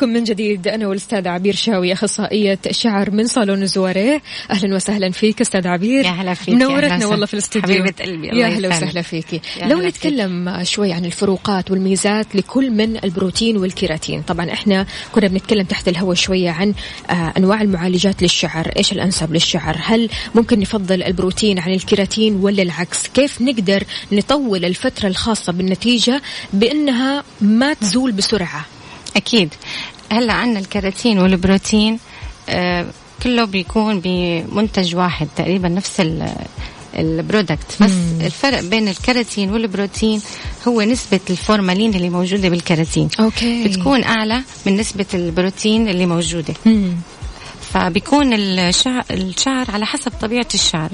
لكم 0.00 0.09
من 0.09 0.25
جديد. 0.25 0.69
أنا 0.69 0.87
والاستاذ 0.88 1.28
عبير 1.28 1.54
شاوي 1.54 1.92
أخصائية 1.92 2.59
شعر 2.71 3.11
من 3.11 3.26
صالون 3.26 3.62
الزواريه 3.62 4.23
أهلا 4.50 4.75
وسهلا 4.75 5.11
فيك 5.11 5.40
أستاذ 5.40 5.66
عبير. 5.66 6.04
يا 6.04 6.11
هلا 6.11 6.35
فيك 6.35 6.54
منورتنا 6.54 7.07
والله 7.07 7.26
في 7.26 7.35
الاستديو 7.35 7.62
حبيبة 7.62 8.04
قلبي 8.04 8.26
يا 8.26 8.47
هلا 8.47 8.69
وسهلا 8.69 9.02
فيك 9.02 9.42
لو 9.62 9.80
نتكلم 9.80 10.57
فيك. 10.57 10.62
شوي 10.62 10.92
عن 10.92 11.04
الفروقات 11.04 11.71
والميزات 11.71 12.37
لكل 12.37 12.71
من 12.71 13.04
البروتين 13.04 13.57
والكيراتين. 13.57 14.23
طبعا 14.23 14.52
إحنا 14.52 14.87
كنا 15.12 15.28
بنتكلم 15.28 15.62
تحت 15.62 15.88
الهواء 15.88 16.14
شوية 16.14 16.50
عن 16.50 16.75
آه 17.11 17.33
أنواع 17.37 17.62
المعالجات 17.62 18.23
للشعر. 18.23 18.73
إيش 18.76 18.92
الأنسب 18.92 19.33
للشعر؟ 19.33 19.76
هل 19.80 20.09
ممكن 20.35 20.61
نفضل 20.61 21.02
البروتين 21.02 21.59
عن 21.59 21.73
الكيراتين 21.73 22.37
ولا 22.37 22.62
العكس؟ 22.62 23.09
كيف 23.09 23.42
نقدر 23.42 23.85
نطول 24.12 24.64
الفترة 24.64 25.09
الخاصة 25.09 25.52
بالنتيجة 25.52 26.23
بأنها 26.52 27.25
ما 27.40 27.73
تزول 27.73 28.12
بسرعة؟ 28.12 28.66
أكيد 29.17 29.55
هلأ 30.12 30.33
عندنا 30.33 30.59
الكيراتين 30.61 31.19
والبروتين 31.19 31.99
آه 32.49 32.87
كله 33.23 33.45
بيكون 33.45 34.00
بمنتج 34.05 34.97
واحد 34.97 35.29
تقريبا 35.37 35.69
نفس 35.69 36.02
ال 36.99 37.09
product 37.09 37.83
بس 37.83 37.90
مم. 37.90 38.21
الفرق 38.21 38.61
بين 38.61 38.88
الكيراتين 38.88 39.50
والبروتين 39.52 40.21
هو 40.69 40.83
نسبة 40.83 41.21
الفورمالين 41.31 41.95
اللي 41.95 42.11
موجودة 42.11 42.49
بالكيراتين 42.49 43.09
أوكي. 43.21 43.64
بتكون 43.69 44.05
أعلى 44.05 44.43
من 44.67 44.76
نسبة 44.76 45.07
البروتين 45.14 45.88
اللي 45.88 46.07
موجودة 46.07 46.55
مم. 46.67 46.93
فبيكون 47.75 48.33
الشعر, 48.33 49.05
الشعر 49.11 49.71
على 49.71 49.87
حسب 49.87 50.12
طبيعة 50.21 50.47
الشعر. 50.55 50.91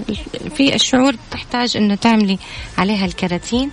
في 0.57 0.75
الشعور 0.75 1.15
تحتاج 1.31 1.77
إنه 1.77 1.95
تعملي 1.95 2.39
عليها 2.79 3.07
الكراتين 3.07 3.71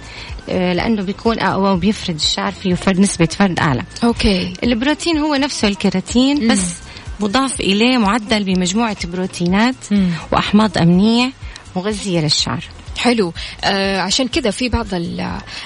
آه، 0.50 0.74
لأنه 0.74 1.04
بيكون 1.04 1.40
أقوى 1.40 1.70
وبيفرد 1.72 2.16
الشعر 2.16 2.52
فيه 2.52 2.74
فرد 2.74 3.00
نسبة 3.00 3.26
فرد 3.26 3.60
أعلى. 3.60 3.84
أوكي. 4.04 4.54
البروتين 4.64 5.18
هو 5.18 5.36
نفسه 5.36 5.68
الكراتين 5.68 6.48
بس 6.48 6.74
مضاف 7.20 7.60
إليه 7.60 7.98
معدل 7.98 8.44
بمجموعة 8.44 9.08
بروتينات 9.08 9.76
مم. 9.92 10.10
وأحماض 10.32 10.78
أمنية 10.78 11.32
مغذية 11.76 12.20
للشعر. 12.20 12.64
حلو. 13.04 13.34
آه 13.64 14.00
عشان 14.02 14.28
كذا 14.28 14.52
في 14.52 14.70
بعض 14.70 14.88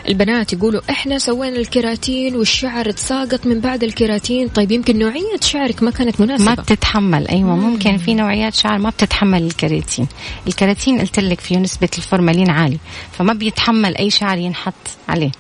البنات 0.08 0.54
يقولوا 0.54 0.82
إحنا 0.90 1.18
سوينا 1.20 1.58
الكيراتين 1.58 2.36
والشعر 2.36 2.92
تساقط 2.92 3.46
من 3.46 3.60
بعد 3.60 3.84
الكيراتين 3.84 4.48
طيب 4.48 4.72
يمكن 4.72 5.00
نوعية 5.00 5.40
شعرك 5.42 5.84
ما 5.84 5.92
كانت 5.92 6.22
مناسبة. 6.22 6.46
ما 6.46 6.54
بتتحمل. 6.56 7.28
أيوه 7.28 7.56
مم. 7.56 7.70
ممكن 7.70 7.98
في 7.98 8.14
نوعيات 8.14 8.54
شعر 8.54 8.78
ما 8.78 8.90
بتتحمل 8.90 9.44
الكيراتين 9.44 10.08
الكيراتين 10.48 11.00
قلت 11.02 11.20
لك 11.20 11.40
فيه 11.40 11.58
نسبة 11.58 11.90
الفورمالين 11.98 12.50
عالي 12.50 12.78
فما 13.12 13.34
بيتحمل 13.34 13.98
أي 13.98 14.10
شعر 14.10 14.38
ينحط 14.38 14.74
عليه. 15.10 15.32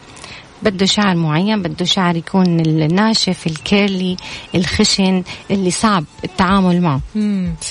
بده 0.63 0.85
شعر 0.85 1.15
معين 1.15 1.61
بده 1.61 1.85
شعر 1.85 2.15
يكون 2.15 2.59
الناشف 2.59 3.47
ال 3.47 3.59
curly 3.59 4.17
الخشن 4.55 5.23
اللي 5.51 5.71
صعب 5.71 6.03
التعامل 6.23 6.81
معه. 6.81 7.01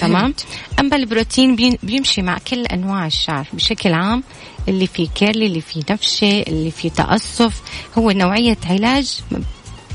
تمام؟ 0.01 0.35
أما 0.81 0.97
البروتين 0.97 1.57
بيمشي 1.83 2.23
مع 2.23 2.39
كل 2.51 2.67
أنواع 2.67 3.07
الشعر 3.07 3.47
بشكل 3.53 3.93
عام 3.93 4.23
اللي 4.69 4.87
فيه 4.87 5.09
curly 5.15 5.47
اللي 5.47 5.61
فيه 5.61 5.83
نفشة 5.91 6.43
اللي 6.49 6.71
فيه 6.71 6.89
تقصف 6.89 7.63
هو 7.99 8.11
نوعية 8.11 8.59
علاج 8.67 9.21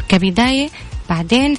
كبداية 0.09 0.69
بعدين 1.09 1.57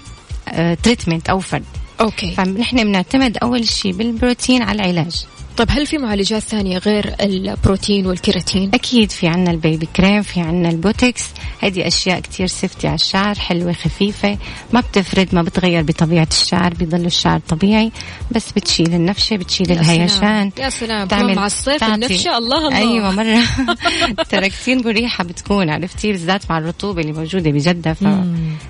treatment 0.82 1.28
آه، 1.28 1.32
أو 1.32 1.40
فرد. 1.40 1.64
أوكي. 2.00 2.34
فنحن 2.34 2.84
بنعتمد 2.84 3.36
أول 3.36 3.68
شيء 3.68 3.92
بالبروتين 3.92 4.62
على 4.62 4.82
العلاج. 4.82 5.24
طيب 5.56 5.68
هل 5.70 5.86
في 5.86 5.98
معالجات 5.98 6.42
ثانية 6.42 6.78
غير 6.78 7.14
البروتين 7.20 8.06
والكيراتين؟ 8.06 8.70
أكيد 8.74 9.10
في 9.10 9.28
عنا 9.28 9.50
ال 9.50 9.58
baby 9.58 9.88
cream 9.96 10.22
في 10.22 10.40
عنا 10.40 10.68
البوتكس 10.68 11.24
هذه 11.62 11.86
أشياء 11.86 12.20
كتير 12.20 12.46
safety 12.46 12.86
على 12.86 12.94
الشعر 12.94 13.34
حلوة 13.34 13.72
خفيفة. 13.72 14.38
ما 14.72 14.80
بتفرد 14.80 15.34
ما 15.34 15.42
بتغير 15.42 15.82
بطبيعة 15.82 16.28
الشعر 16.30 16.74
بيضل 16.74 17.06
الشعر 17.06 17.40
طبيعي. 17.48 17.92
بس 18.30 18.52
بتشيل 18.52 18.94
النفشة 18.94 19.36
بتشيل 19.36 19.70
يا 19.70 19.80
الهيشان 19.80 20.50
يا 20.58 20.70
سلام 20.70 21.08
تعمل 21.08 21.34
مع 21.34 21.46
الصيف 21.46 21.84
النفشة 21.84 22.38
الله 22.38 22.68
الله. 22.68 22.78
أيوة 22.78 23.10
مرة. 23.10 23.42
ترى 24.30 24.48
كثير 24.48 24.86
مريحة 24.86 25.24
بتكون 25.24 25.70
عرفتي؟ 25.70 26.12
بالذات 26.12 26.50
مع 26.50 26.58
الرطوبة 26.58 27.00
اللي 27.00 27.12
موجودة 27.12 27.50
بجدة 27.50 27.92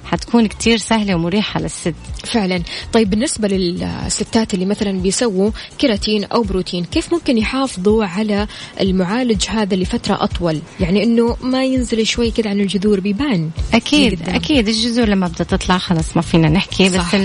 فحتكون 0.04 0.46
كتير 0.46 0.78
سهلة 0.78 1.14
ومريحة 1.14 1.60
للست. 1.60 1.94
فعلا. 2.24 2.62
طيب 2.92 3.10
بالنسبة 3.10 3.48
للستات 3.48 4.54
اللي 4.54 4.64
مثلا 4.64 4.92
بيسووا 4.92 5.50
كيراتين 5.78 6.24
أو 6.24 6.42
بروتين 6.42 6.71
الروتين 6.72 6.84
كيف 6.84 7.12
ممكن 7.12 7.38
يحافظوا 7.38 8.04
على 8.04 8.46
المعالج 8.80 9.44
هذا 9.48 9.76
لفترة 9.76 10.24
أطول؟ 10.24 10.60
يعني 10.80 11.02
أنه 11.02 11.36
ما 11.42 11.64
ينزل 11.64 12.06
شوي 12.06 12.30
كذا 12.30 12.50
عن 12.50 12.60
الجذور 12.60 13.00
بيبان. 13.00 13.50
أكيد 13.74 14.28
أكيد. 14.28 14.68
الجذور 14.68 15.06
لما 15.08 15.28
بدها 15.28 15.46
تطلع 15.46 15.78
خلص 15.78 16.16
ما 16.16 16.22
فينا 16.22 16.48
نحكي 16.48 16.90
صح. 16.90 17.16
بس 17.16 17.22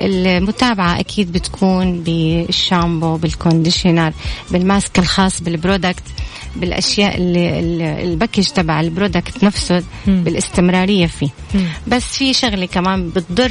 المتابعة 0.00 1.00
أكيد 1.00 1.32
بتكون 1.32 2.00
بالشامبو 2.00 3.16
بال 3.16 3.31
conditioner 3.31 4.12
بال 4.50 4.66
mask 4.66 4.98
الخاص 4.98 5.42
بال 5.42 5.54
product. 5.54 6.02
بالأشياء 6.56 7.16
اللي 7.16 8.02
ال 8.02 8.08
package 8.08 8.46
تبع 8.48 8.80
ال 8.80 8.88
product 8.88 9.44
نفسه. 9.44 9.82
بالاستمرارية 10.06 11.06
فيه. 11.06 11.28
بس 11.86 12.04
في 12.04 12.32
شغلة 12.32 12.66
كمان 12.66 13.10
بتضر 13.10 13.50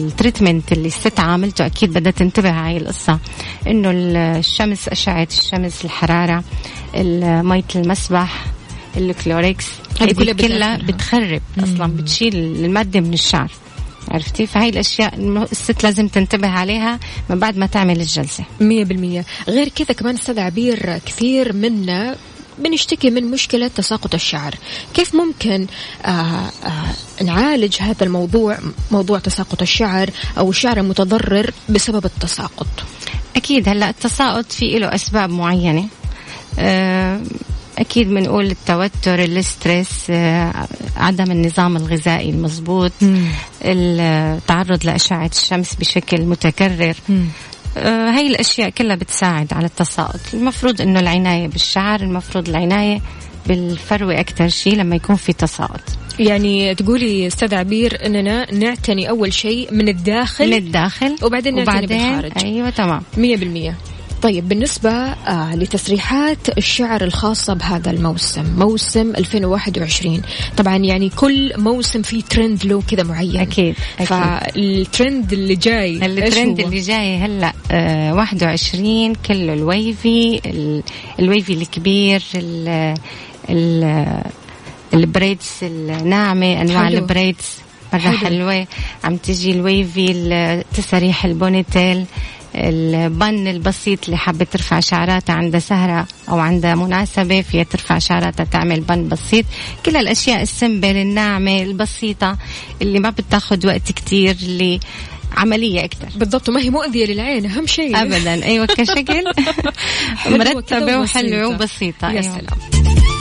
ال 0.00 0.07
treatment 0.07 0.72
اللي 0.72 0.88
الست 0.88 1.20
عاملته 1.20 1.66
أكيد 1.66 1.92
بدها 1.92 2.12
تنتبه 2.12 2.50
هاي 2.50 2.76
القصة. 2.76 3.18
إنه 3.66 3.90
الشمس 4.38 4.88
أشعة 4.88 5.28
الشمس 5.30 5.84
الحرارة 5.84 6.44
ميه 7.42 7.64
المسبح 7.76 8.44
الكلوريكس 8.96 9.66
هذه 10.00 10.32
كلها 10.32 10.76
بتخرب 10.76 11.42
أصلا 11.58 11.96
بتشيل 11.96 12.36
المادة 12.36 13.00
من 13.00 13.12
الشعر. 13.12 13.50
عرفتي؟ 14.10 14.46
فهي 14.46 14.68
الأشياء 14.68 15.14
الست 15.52 15.84
لازم 15.84 16.08
تنتبه 16.08 16.48
عليها 16.48 17.00
من 17.30 17.38
بعد 17.38 17.56
ما 17.56 17.66
تعمل 17.66 18.00
الجلسة. 18.00 18.44
100% 18.60 19.24
غير 19.48 19.68
كذا 19.68 19.92
كمان 19.98 20.14
أستاذ 20.14 20.38
عبير 20.38 20.98
كثير 20.98 21.52
منا 21.52 22.16
بنشتكي 22.58 23.10
من 23.10 23.30
مشكلة 23.30 23.68
تساقط 23.68 24.14
الشعر. 24.14 24.54
كيف 24.94 25.14
ممكن 25.14 25.66
آآ 26.04 26.10
آه، 26.10 26.50
آآ 26.64 26.70
آه، 27.20 27.22
نعالج 27.22 27.76
هذا 27.80 28.04
الموضوع 28.04 28.58
موضوع 28.90 29.18
تساقط 29.18 29.62
الشعر 29.62 30.10
أو 30.38 30.50
الشعر 30.50 30.78
المتضرر 30.78 31.50
بسبب 31.68 32.04
التساقط؟ 32.04 32.66
أكيد 33.36 33.68
هلأ 33.68 33.90
التساقط 33.90 34.52
في 34.52 34.78
له 34.78 34.94
أسباب 34.94 35.30
معينة. 35.30 35.88
أكيد 37.78 38.08
بنقول 38.08 38.46
التوتر 38.46 39.18
الاسترس 39.18 40.06
آه، 40.10 40.52
عدم 40.96 41.30
النظام 41.30 41.76
الغذائي 41.76 42.30
المضبوط 42.30 42.92
التعرض 43.64 44.86
لأشعة 44.86 45.30
الشمس 45.34 45.74
بشكل 45.74 46.22
متكرر. 46.22 46.94
آه 47.76 48.10
هاي 48.10 48.26
الأشياء 48.26 48.70
كلها 48.70 48.96
بتساعد 48.96 49.52
على 49.52 49.66
التساقط 49.66 50.20
المفروض 50.34 50.80
أنه 50.80 51.00
العناية 51.00 51.48
بالشعر 51.48 52.00
المفروض 52.00 52.48
العناية 52.48 53.00
بالفروة 53.46 54.20
أكثر 54.20 54.48
شيء 54.48 54.76
لما 54.76 54.96
يكون 54.96 55.16
في 55.16 55.32
تساقط 55.32 55.80
يعني 56.18 56.74
تقولي 56.74 57.26
أستاذ 57.26 57.54
عبير 57.54 58.06
إننا 58.06 58.54
نعتني 58.54 59.08
أول 59.08 59.32
شيء 59.32 59.74
من 59.74 59.88
الداخل 59.88 60.46
من 60.46 60.52
الداخل 60.52 61.16
وبعدين 61.22 61.54
نعتني 61.54 61.74
وبعدين؟ 61.78 62.20
بالخارج. 62.20 62.44
أيوه 62.44 62.70
تمام. 62.70 63.02
100% 63.16 63.93
طيب 64.24 64.48
بالنسبة 64.48 64.90
آه 64.90 65.54
لتسريحات 65.54 66.58
الشعر 66.58 67.04
الخاصة 67.04 67.54
بهذا 67.54 67.90
الموسم 67.90 68.44
موسم 68.58 69.10
2021 69.16 70.22
طبعا 70.56 70.76
يعني 70.76 71.08
كل 71.08 71.52
موسم 71.56 72.02
فيه 72.02 72.22
ترند 72.22 72.64
له 72.66 72.82
كذا 72.90 73.02
معين 73.02 73.40
أكيد, 73.40 73.74
أكيد. 73.94 74.06
فالترند 74.06 75.32
اللي 75.32 75.54
جاي 75.56 76.06
الترند 76.06 76.60
اللي 76.60 76.80
جاي 76.80 77.16
هلأ 77.16 77.52
آه 77.70 78.14
21 78.14 79.14
كله 79.14 79.52
ال 79.54 79.71
wavy 79.71 80.40
ال 81.18 81.25
wavy 81.25 81.52
الكبير 81.52 82.22
ال 82.34 82.94
ال 83.50 84.22
ال 84.94 85.02
braids 85.02 85.50
الناعمة 85.62 86.60
أنواع. 86.62 86.88
ال 86.88 86.99
braids 86.99 87.63
مرة 87.94 88.16
حلوة 88.16 88.66
عم 89.04 89.16
تجي 89.16 89.50
ال 89.50 89.73
wavy 89.73 90.64
تسريح 90.76 91.24
ال 91.24 91.33
ponytail 91.33 92.04
ال 92.54 92.78
bun 92.78 93.48
البسيط 93.48 94.04
اللي 94.04 94.16
حابة 94.16 94.44
ترفع 94.44 94.80
شعراتها 94.80 95.32
عندها 95.34 95.60
سهرة 95.60 96.06
أو 96.28 96.38
عندها 96.38 96.74
مناسبة 96.74 97.42
فيها 97.42 97.62
ترفع 97.62 97.98
شعراتها 97.98 98.44
تعمل 98.44 98.80
bun 98.80 99.08
بسيط. 99.08 99.44
كل 99.86 99.96
الأشياء 99.96 100.42
ال 100.42 100.50
simple 100.50 100.96
الناعمة 100.96 101.62
البسيطة 101.62 102.38
اللي 102.82 103.00
ما 103.00 103.10
بتاخذ 103.10 103.66
وقت 103.66 103.92
كتير 103.92 104.36
اللي 104.42 104.80
عملية 105.36 105.84
أكثر 105.84 106.08
بالضبط 106.16 106.50
ما 106.50 106.60
هي 106.60 106.70
مؤذية 106.70 107.06
للعين 107.06 107.46
أهم 107.46 107.66
شيء. 107.66 108.02
أبدا. 108.02 108.44
أيوة 108.44 108.66
كشكل. 108.66 109.24
مرتبة 110.30 110.98
وحلوة 110.98 111.48
وبسيطة. 111.48 112.10
يا 112.10 112.20
أيوة. 112.20 113.13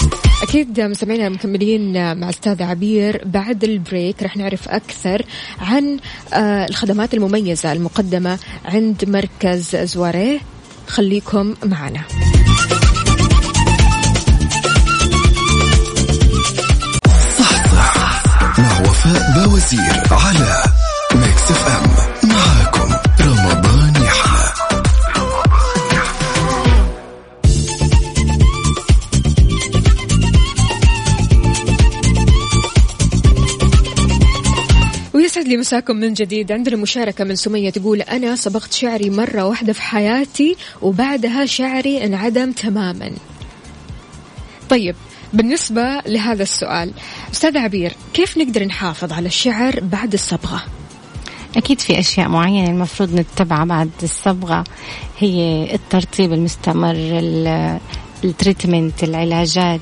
سلام 0.44 0.50
أكيد 0.50 0.82
مستمعينا 0.82 1.30
مكملين 1.30 2.16
مع 2.20 2.30
أستاذ 2.30 2.64
عبير 2.64 3.22
بعد 3.26 3.64
ال 3.64 3.72
break. 3.72 4.24
رح 4.24 4.38
نعرف 4.38 4.70
أكثر 4.70 5.26
عن 5.60 6.00
آه، 6.34 6.66
الخدمات 6.66 7.14
المميزة 7.14 7.72
المقدمة 7.72 8.40
عند 8.66 9.06
مركز 9.08 9.76
زواريه. 9.76 10.40
خليكم 10.88 11.56
معنا. 11.64 12.02
صح 17.40 17.66
صح 17.76 18.24
مع 18.60 18.82
وفاء 18.82 19.46
بوزير 19.46 20.04
على 20.12 20.64
ميكس 21.16 21.52
إف 21.52 21.68
إم. 21.68 21.93
لي 35.54 35.60
مساكم 35.60 35.96
من 35.96 36.14
جديد 36.14 36.52
عندنا 36.52 36.76
مشاركة 36.76 37.24
من 37.24 37.36
سمية 37.36 37.70
تقول 37.70 38.02
أنا 38.02 38.36
صبغت 38.36 38.74
شعري 38.74 39.10
مرة 39.10 39.46
واحدة 39.46 39.74
في 39.74 39.82
حياتي 39.82 40.56
وبعدها 40.82 41.46
شعري 41.46 42.06
انعدم 42.06 42.52
تماما 42.52 43.12
طيب 44.70 44.96
بالنسبة 45.34 46.02
لهذا 46.06 46.44
السؤال 46.44 46.92
أستاذ 47.34 47.58
عبير 47.58 47.94
كيف 48.14 48.38
نقدر 48.38 48.66
نحافظ 48.66 49.14
على 49.14 49.28
الشعر 49.28 49.80
بعد 49.80 50.14
الصبغة؟ 50.14 50.64
أكيد 51.58 51.82
في 51.82 52.00
أشياء 52.00 52.30
معينة 52.30 52.70
المفروض 52.70 53.14
نتبعها 53.16 53.66
بعد 53.66 53.90
الصبغة 54.04 54.64
هي 55.20 55.68
الترطيب 55.74 56.34
المستمر 56.34 56.96
التريتمنت 58.24 59.04
العلاجات 59.04 59.82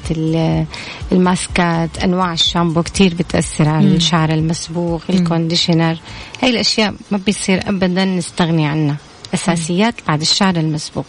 الماسكات 1.11 1.97
أنواع 2.03 2.33
الشامبو 2.33 2.83
كتير 2.83 3.13
بتأثر 3.13 3.69
على. 3.69 3.95
الشعر 3.95 4.33
المصبوغ 4.33 5.01
ال 5.09 5.16
conditioner. 5.16 5.97
هاي 6.41 6.49
الأشياء 6.49 6.93
ما 7.11 7.17
بيصير 7.17 7.69
ابدا 7.69 8.05
نستغني 8.05 8.67
عنها. 8.67 8.95
أساسيات. 9.33 9.95
بعد 10.07 10.21
الشعر 10.21 10.55
المصبوغ 10.55 11.03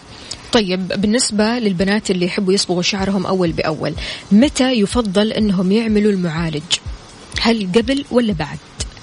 طيب 0.52 0.88
بالنسبة 0.88 1.58
للبنات 1.58 2.10
اللي 2.10 2.26
يحبوا 2.26 2.52
يصبغوا 2.52 2.82
شعرهم 2.82 3.26
أول 3.26 3.52
بأول 3.52 3.94
متى 4.32 4.72
يفضل 4.72 5.32
أنهم 5.32 5.72
يعملوا 5.72 6.12
المعالج؟ 6.12 6.62
هل 7.40 7.68
قبل 7.74 8.04
ولا 8.10 8.32
بعد؟ 8.32 8.58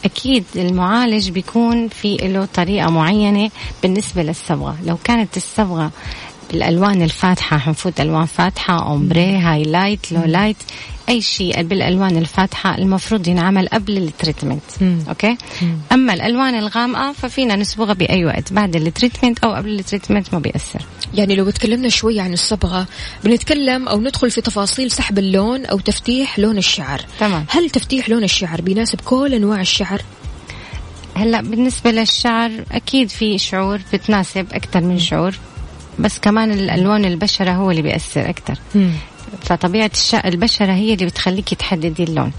أكيد 0.06 0.44
المعالج 0.56 1.30
بيكون 1.30 1.88
في 1.88 2.18
له 2.18 2.48
طريقة 2.54 2.90
معينة 2.90 3.52
بالنسبة 3.84 4.24
للصبغة. 4.24 4.78
لو 4.86 4.98
كانت 5.04 5.38
الصبغة 5.38 5.92
بالألوان 6.52 7.02
الفاتحة 7.02 7.58
حنفوت 7.58 8.02
ألوان 8.02 8.26
فاتحة 8.26 8.84
ombre 8.90 9.38
highlight 9.38 10.12
lowlight 10.12 10.58
أي 11.10 11.22
شيء 11.22 11.62
بالألوان 11.62 12.18
الفاتحة 12.18 12.78
المفروض 12.78 13.28
ينعمل 13.28 13.68
قبل 13.68 13.98
ال 13.98 14.04
treatment. 14.04 14.62
أوكي؟ 15.10 15.38
مم. 15.62 15.78
أما 15.92 16.14
الألوان 16.14 16.56
الغامقة 16.56 17.12
ففينا 17.12 17.56
نصبغها 17.56 17.94
بأي 17.94 18.26
وقت 18.26 18.54
بعد 18.54 18.76
ال 18.76 18.82
treatment 18.82 19.40
أو 19.40 19.54
قبل 19.54 19.80
ال 19.80 19.85
treatment 19.85 20.34
ما 20.34 20.40
بيأثر. 20.40 20.82
يعني 21.14 21.36
لو 21.36 21.50
تكلمنا 21.50 21.90
شوي 21.90 22.20
عن 22.20 22.34
الصبغة 22.34 22.88
بنتكلم 23.24 23.88
أو 23.88 24.02
ندخل 24.02 24.32
في 24.32 24.42
تفاصيل 24.42 24.92
سحب 24.92 25.20
اللون 25.20 25.66
أو 25.66 25.80
تفتيح 25.80 26.40
لون 26.40 26.58
الشعر. 26.58 27.02
تمام. 27.20 27.46
هل 27.50 27.70
تفتيح 27.70 28.10
لون 28.10 28.24
الشعر 28.24 28.62
بيناسب 28.62 29.02
كل 29.02 29.34
أنواع 29.34 29.62
الشعر؟ 29.62 30.02
هلأ 31.16 31.42
بالنسبة 31.42 31.92
للشعر 31.92 32.52
أكيد 32.72 33.10
في 33.10 33.38
شعور 33.38 33.82
بتناسب 33.94 34.48
أكثر 34.54 34.82
من 34.82 35.00
شعور. 35.00 35.36
بس 36.00 36.20
كمان 36.20 36.52
الألوان 36.52 37.06
البشرة 37.06 37.52
هو 37.52 37.72
اللي 37.72 37.82
بيأثر 37.82 38.30
أكثر 38.30 38.56
فطبيعة 39.42 39.92
البشرة 40.26 40.72
هي 40.72 40.94
اللي 40.94 41.06
بتخليكي 41.06 41.56
تحددي 41.56 42.04
اللون. 42.04 42.32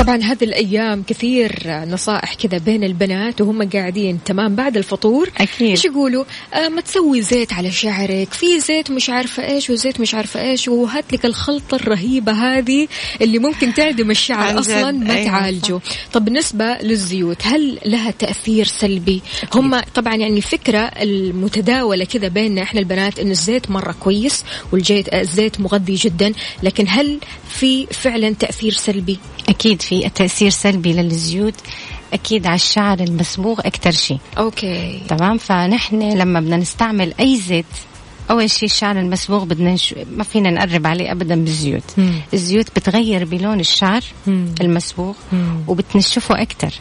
طبعا 0.00 0.16
هذه 0.16 0.44
الأيام 0.44 1.02
كثير 1.02 1.52
نصائح 1.66 2.34
كذا 2.34 2.58
بين 2.58 2.84
البنات 2.84 3.40
وهم 3.40 3.70
قاعدين 3.70 4.18
تمام 4.24 4.54
بعد 4.54 4.76
الفطور. 4.76 5.30
أكيد. 5.38 5.70
إيش 5.70 5.84
يقولوا؟ 5.84 6.24
آه 6.54 6.68
ما 6.68 6.80
تسوي 6.80 7.22
زيت 7.22 7.52
على 7.52 7.70
شعرك 7.70 8.32
في 8.32 8.60
زيت 8.60 8.90
مش 8.90 9.10
عارفة 9.10 9.46
إيش 9.46 9.70
وزيت 9.70 10.00
مش 10.00 10.14
عارفة 10.14 10.42
إيش 10.42 10.68
وهات 10.68 11.12
لك 11.12 11.24
الخلطة 11.24 11.74
الرهيبة 11.74 12.32
هذه 12.32 12.88
اللي 13.20 13.38
ممكن 13.38 13.74
تعدم 13.74 14.10
الشعر 14.10 14.58
أصلا 14.58 14.92
ما 14.92 15.14
أيوة 15.14 15.24
تعالجه. 15.24 15.80
طب 16.12 16.24
بالنسبة 16.24 16.78
للزيوت 16.82 17.46
هل 17.46 17.78
لها 17.86 18.10
تأثير 18.10 18.64
سلبي؟ 18.64 19.22
أكيد. 19.42 19.62
هم 19.62 19.80
طبعا 19.80 20.14
يعني 20.14 20.36
الفكرة 20.36 20.78
المتداولة 20.78 22.04
كذا 22.04 22.28
بيننا 22.28 22.62
إحنا 22.62 22.80
البنات 22.80 23.18
ان 23.18 23.30
الزيت 23.30 23.70
مرة 23.70 23.92
كويس 24.00 24.44
والزيت 24.72 25.14
الزيت 25.14 25.60
مغذي 25.60 25.94
جدا 25.94 26.32
لكن 26.62 26.84
هل 26.88 27.18
في 27.48 27.86
فعلا 27.86 28.34
تأثير 28.34 28.72
سلبي؟ 28.72 29.18
أكيد 29.48 29.82
في 29.90 30.08
تأثير 30.08 30.50
سلبي 30.50 30.92
للزيوت 30.92 31.54
أكيد 32.12 32.46
على 32.46 32.54
الشعر 32.54 33.00
المصبوغ 33.00 33.60
أكثر 33.60 33.90
شيء 33.90 34.18
أوكي 34.38 35.02
تمام 35.08 35.38
فنحن 35.38 36.02
لما 36.02 36.40
بدنا 36.40 36.56
نستعمل 36.56 37.14
أي 37.20 37.36
زيت 37.36 37.66
أول 38.30 38.50
شيء 38.50 38.68
الشعر 38.68 38.98
المصبوغ 38.98 39.44
بدنا 39.44 39.72
نش... 39.72 39.94
ما 40.16 40.24
فينا 40.24 40.50
نقرب 40.50 40.86
عليه 40.86 41.12
ابدا 41.12 41.34
بالزيوت 41.34 41.82
مم. 41.96 42.12
الزيوت 42.34 42.66
بتغير 42.76 43.24
بلون 43.24 43.60
الشعر 43.60 44.00
مم. 44.26 44.54
المصبوغ. 44.60 45.14
وبتنشفه 45.68 46.42
أكثر 46.42 46.72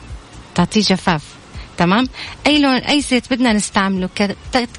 تعطيه 0.55 0.81
جفاف 0.81 1.23
تمام 1.79 2.07
أي 2.47 2.59
لون 2.59 2.75
أي 2.75 3.01
زيت 3.01 3.33
بدنا 3.33 3.53
نستعمله 3.53 4.09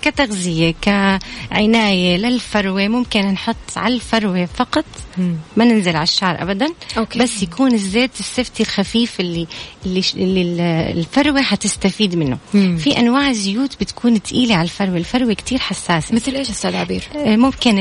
كتغذية 0.03 0.75
كعناية 0.83 2.17
للفروة 2.17 2.89
ممكن 2.89 3.21
نحط 3.21 3.57
على 3.77 3.95
الفروة 3.95 4.45
فقط 4.45 4.85
ما 5.57 5.65
ننزل 5.65 5.97
على 5.97 6.03
الشعر 6.03 6.43
ابدا 6.43 6.69
okay. 6.99 7.19
بس 7.19 7.43
يكون 7.43 7.75
الزيت 7.75 8.21
ال 8.21 8.29
soft 8.29 8.63
الخفيف 8.63 9.21
اللي 9.21 9.47
اللي, 9.87 10.03
اللي 10.17 10.91
الفروة 10.91 11.43
حتستفيد 11.43 12.15
منه 12.15 12.39
مم. 12.55 12.77
في 12.77 12.99
أنواع 12.99 13.33
زيوت 13.33 13.77
بتكون 13.81 14.19
ثقيله 14.19 14.55
على 14.55 14.65
الفروة 14.65 14.97
الفروة 14.97 15.33
كتير 15.33 15.59
حساسة 15.59 16.15
مثل 16.15 16.35
إيش 16.35 16.51
أستاذ 16.51 16.77
عبير 16.77 17.03
آه، 17.17 17.37
ممكن 17.37 17.79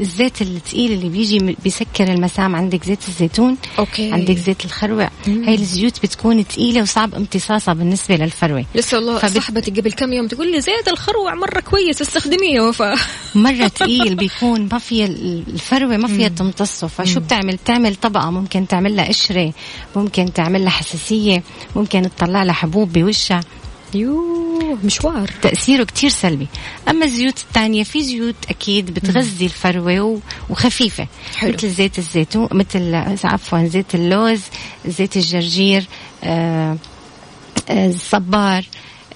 الزيت 0.00 0.42
الثقيل 0.42 0.92
اللي 0.92 1.08
بيجي 1.08 1.56
بيسكر 1.64 2.12
المسام 2.12 2.56
عندك 2.56 2.84
زيت 2.84 3.08
الزيتون 3.08 3.56
okay. 3.78 4.12
عندك 4.12 4.36
زيت 4.36 4.64
الخروع 4.64 5.10
مم. 5.26 5.44
هاي 5.44 5.54
الزيوت 5.54 6.02
بتكون 6.02 6.42
ثقيله 6.42 6.82
وصعب 6.82 7.14
امتصاصها 7.14 7.74
بالنسبة 7.74 8.16
للفروة 8.16 8.41
لسه 8.74 8.96
والله 8.96 9.18
فبت... 9.18 9.32
صاحبتي 9.34 9.70
قبل 9.70 9.92
كم 9.92 10.12
يوم 10.12 10.26
تقول 10.28 10.52
لي 10.52 10.60
زيت 10.60 10.88
الخروع 10.88 11.34
مرة 11.34 11.60
كويس 11.60 12.02
استخدميه 12.02 12.60
وفاء. 12.60 12.98
مرة 13.34 13.68
ثقيل 13.68 14.14
بيكون 14.22 14.68
ما 14.72 14.78
فيها 14.78 15.06
الفروة 15.06 15.96
ما 15.96 16.08
فيها 16.08 16.28
تمتصه. 16.28 16.86
فشو 16.86 17.20
بتعمل؟ 17.20 17.56
بتعمل 17.56 17.94
طبقة 17.94 18.30
ممكن 18.30 18.68
تعمل 18.68 18.96
لها 18.96 19.08
قشرة 19.08 19.52
ممكن 19.96 20.32
تعمل 20.32 20.60
لها 20.60 20.70
حساسية 20.70 21.42
ممكن 21.76 22.02
تطلع 22.16 22.42
لها 22.42 22.52
حبوب 22.52 22.92
بوشها. 22.92 23.40
يوه 23.94 24.78
مشوار. 24.84 25.30
تأثيره 25.42 25.84
كتير 25.84 26.10
سلبي. 26.10 26.46
أما 26.88 27.04
الزيوت 27.04 27.38
الثانية 27.38 27.84
في 27.84 28.02
زيوت 28.02 28.34
أكيد 28.50 28.94
بتغذي 28.94 29.44
الفروة 29.44 30.20
وخفيفة. 30.50 31.06
حلو. 31.36 31.52
مثل 31.52 31.68
زيت 31.70 31.98
الزيتون 31.98 32.48
مثل 32.52 32.94
عفوا 33.24 33.66
زيت 33.66 33.94
اللوز 33.94 34.40
زيت 34.86 35.16
الجرجير 35.16 35.84
آه، 36.24 36.76
الصبار 37.72 38.64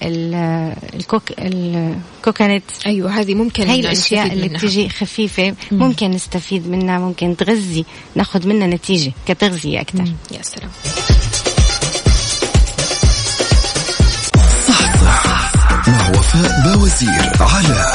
الكوك 0.01 1.23
الكوكونات. 1.39 2.63
أيوه 2.85 3.19
هذه 3.19 3.35
ممكن 3.35 3.67
هاي 3.67 3.79
الأشياء 3.79 4.33
اللي 4.33 4.47
منها. 4.47 4.57
بتجي 4.57 4.89
خفيفة 4.89 5.55
ممكن 5.71 6.11
نستفيد 6.11 6.67
منها 6.67 6.99
ممكن 6.99 7.37
تغذي 7.37 7.85
ناخذ 8.15 8.47
منها 8.47 8.67
نتيجة 8.67 9.11
كتغذية 9.27 9.81
أكثر 9.81 10.05
يا 10.31 10.41
سلام. 10.41 10.69
صح 14.67 14.95
صح 15.03 15.51
مع 15.87 16.09
وفاء 16.09 16.75
بوزير 16.75 17.31
على 17.39 17.93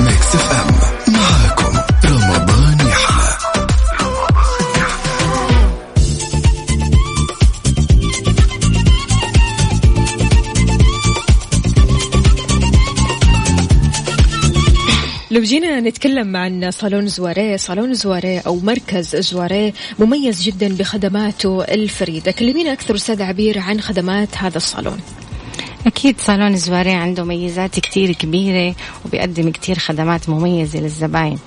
Mix 0.00 0.34
FM. 0.34 1.12
معاكم. 1.12 1.81
لو 15.32 15.40
جينا 15.40 15.80
نتكلم 15.80 16.36
عن 16.36 16.70
صالون 16.70 17.06
زواريه 17.06 17.56
صالون 17.56 17.94
زواريه 17.94 18.42
أو 18.46 18.56
مركز 18.56 19.16
زواريه 19.16 19.72
مميز 19.98 20.42
جدا 20.42 20.68
بخدماته 20.68 21.64
الفريدة. 21.64 22.32
كلمينا 22.32 22.72
أكثر 22.72 22.94
أستاذ 22.94 23.22
عبير 23.22 23.58
عن 23.58 23.80
خدمات 23.80 24.28
هذا 24.36 24.56
الصالون. 24.56 25.00
أكيد 25.86 26.20
صالون 26.20 26.56
زواري 26.56 26.90
عنده 26.90 27.24
ميزات 27.24 27.80
كتير 27.80 28.12
كبيرة 28.12 28.74
وبيقدم 29.04 29.50
كتير 29.50 29.78
خدمات 29.78 30.28
مميزة 30.28 30.80
للزباين. 30.80 31.38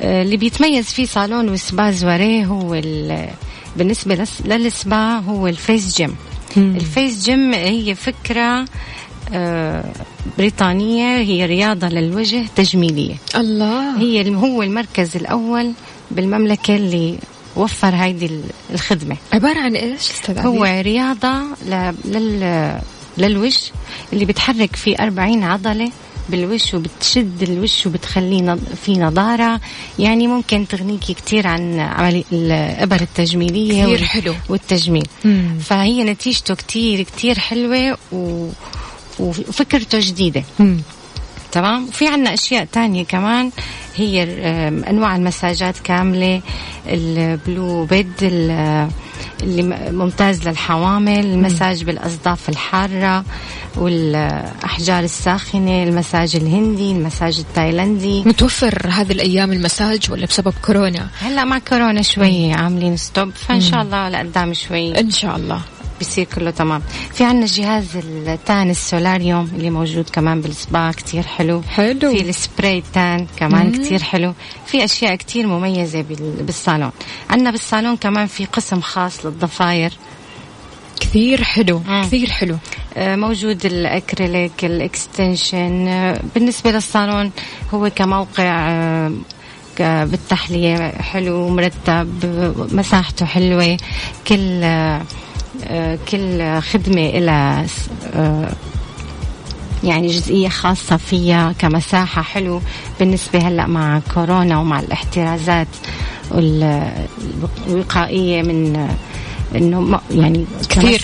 آه، 0.00 0.22
اللي 0.22 0.36
بيتميز 0.36 0.84
فيه 0.84 1.04
صالون 1.04 1.48
وسبا 1.48 1.90
زواري 1.90 2.46
هو 2.46 2.80
بالنسبة 3.76 4.26
للسبا 4.44 5.18
هو 5.18 5.46
ال 5.46 5.56
face 5.56 5.96
gym. 5.96 6.16
ال 6.56 6.70
face 6.70 7.24
gym 7.24 7.54
هي 7.54 7.94
فكرة 7.94 8.40
آه، 8.40 8.64
بريطانية 10.38 11.18
هي 11.18 11.46
رياضة 11.46 11.88
للوجه 11.88 12.44
تجميلية. 12.56 13.14
الله. 13.36 13.98
هي 13.98 14.34
هو 14.34 14.62
المركز 14.62 15.16
الأول 15.16 15.72
بالمملكة 16.10 16.76
اللي 16.76 17.18
وفر 17.56 17.94
هيدي 17.94 18.30
الخدمة. 18.70 19.16
عبارة 19.32 19.58
عن 19.58 19.76
إيش 19.76 20.10
هو 20.30 20.64
رياضة 20.64 21.42
لل 22.04 22.80
للوش 23.18 23.70
اللي 24.12 24.24
بتحرك 24.24 24.76
فيه 24.76 24.96
أربعين 25.00 25.42
عضلة 25.42 25.90
بالوش 26.28 26.74
وبتشد 26.74 27.42
الوش 27.42 27.86
وبتخليه 27.86 28.56
في 28.84 28.92
نضارة. 28.92 29.60
يعني 29.98 30.26
ممكن 30.26 30.68
تغنيكي 30.68 31.14
كتير 31.14 31.46
عن 31.46 31.78
عملية 31.80 32.24
الإبر 32.32 33.00
التجميلية 33.00 33.84
كتير 33.84 34.04
حلو. 34.04 34.34
والتجميل. 34.48 35.06
مم. 35.24 35.58
فهي 35.60 36.04
نتيجته 36.04 36.54
كتير 36.54 37.02
كتير 37.02 37.38
حلوة 37.38 37.98
و... 38.12 38.48
وفكرته 39.20 39.98
جديدة 40.00 40.42
مم. 40.58 40.80
تمام؟ 41.52 41.86
في 41.86 42.08
عنا 42.08 42.34
أشياء 42.34 42.64
تانية 42.64 43.04
كمان. 43.04 43.50
هي 43.96 44.22
أنواع 44.90 45.16
المساجات 45.16 45.78
كاملة. 45.78 46.40
البلو 46.86 47.84
بيد 47.84 48.12
اللي 49.42 49.90
ممتاز 49.92 50.48
للحوامل 50.48 51.26
المساج 51.26 51.84
بالأصداف 51.84 52.48
الحارة 52.48 53.24
والأحجار 53.76 55.04
الساخنة 55.04 55.82
المساج 55.82 56.36
الهندي 56.36 56.92
المساج 56.92 57.38
التايلندي. 57.38 58.22
متوفر 58.22 58.88
هذه 58.90 59.12
الأيام 59.12 59.52
المساج 59.52 60.10
ولا 60.10 60.26
بسبب 60.26 60.54
كورونا؟ 60.64 61.08
هلا 61.20 61.44
مع 61.44 61.58
كورونا 61.58 62.02
شوي 62.02 62.52
عاملين 62.52 62.96
stop 62.96 63.30
فإن 63.30 63.60
شاء 63.60 63.82
الله 63.82 64.08
لقدام 64.08 64.54
شوي. 64.54 65.00
إن 65.00 65.10
شاء 65.10 65.36
الله. 65.36 65.60
بيصير 65.98 66.24
كله 66.34 66.50
تمام. 66.50 66.82
في 67.14 67.24
عنا 67.24 67.46
جهاز 67.46 67.96
ال 67.96 68.14
tan 68.14 68.70
ال 68.70 68.79
solarium 68.79 69.50
اللي 69.56 69.70
موجود 69.70 70.10
كمان 70.10 70.40
بالسبا 70.40 70.90
كتير 70.90 71.22
حلو. 71.22 71.62
حلو. 71.62 72.00
في 72.00 72.20
ال 72.20 72.30
spray 72.30 72.82
tan 72.94 73.26
كمان 73.36 73.66
مم. 73.66 73.72
كتير 73.84 74.02
حلو. 74.02 74.34
في 74.66 74.84
أشياء 74.84 75.14
كتير 75.14 75.46
مميزة 75.46 76.04
بالصالون. 76.40 76.90
عنا 77.30 77.50
بالصالون 77.50 77.96
كمان 77.96 78.26
في 78.26 78.44
قسم 78.44 78.80
خاص 78.80 79.26
للضفاير. 79.26 79.92
كثير 81.00 81.44
حلو 81.44 81.82
مم. 81.88 82.02
كثير 82.04 82.30
حلو. 82.30 82.56
آه، 82.96 83.16
موجود 83.16 83.66
الأكريليك 83.66 84.64
الإكستنشن. 84.64 85.88
آه، 85.88 86.20
بالنسبة 86.34 86.72
للصالون 86.72 87.30
هو 87.74 87.90
كموقع 87.90 88.68
آه، 88.68 89.12
بالتحلية 90.04 90.90
حلو 90.90 91.48
مرتب 91.48 92.08
مساحته 92.72 93.26
حلوة. 93.26 93.76
كل 94.28 94.64
كل 96.10 96.60
خدمة 96.60 97.00
إلى 97.06 97.66
آه، 98.14 98.52
يعني 99.84 100.06
جزئية 100.06 100.48
خاصة 100.48 100.96
فيها 100.96 101.52
كمساحة 101.58 102.22
حلو. 102.22 102.60
بالنسبة 103.00 103.38
هلأ 103.38 103.66
مع 103.66 104.00
كورونا 104.14 104.58
ومع 104.58 104.80
الاحترازات 104.80 105.68
الوقائية 107.68 108.42
من 108.42 108.88
إنه 109.56 110.00
يعني 110.10 110.46
كثير 110.68 110.98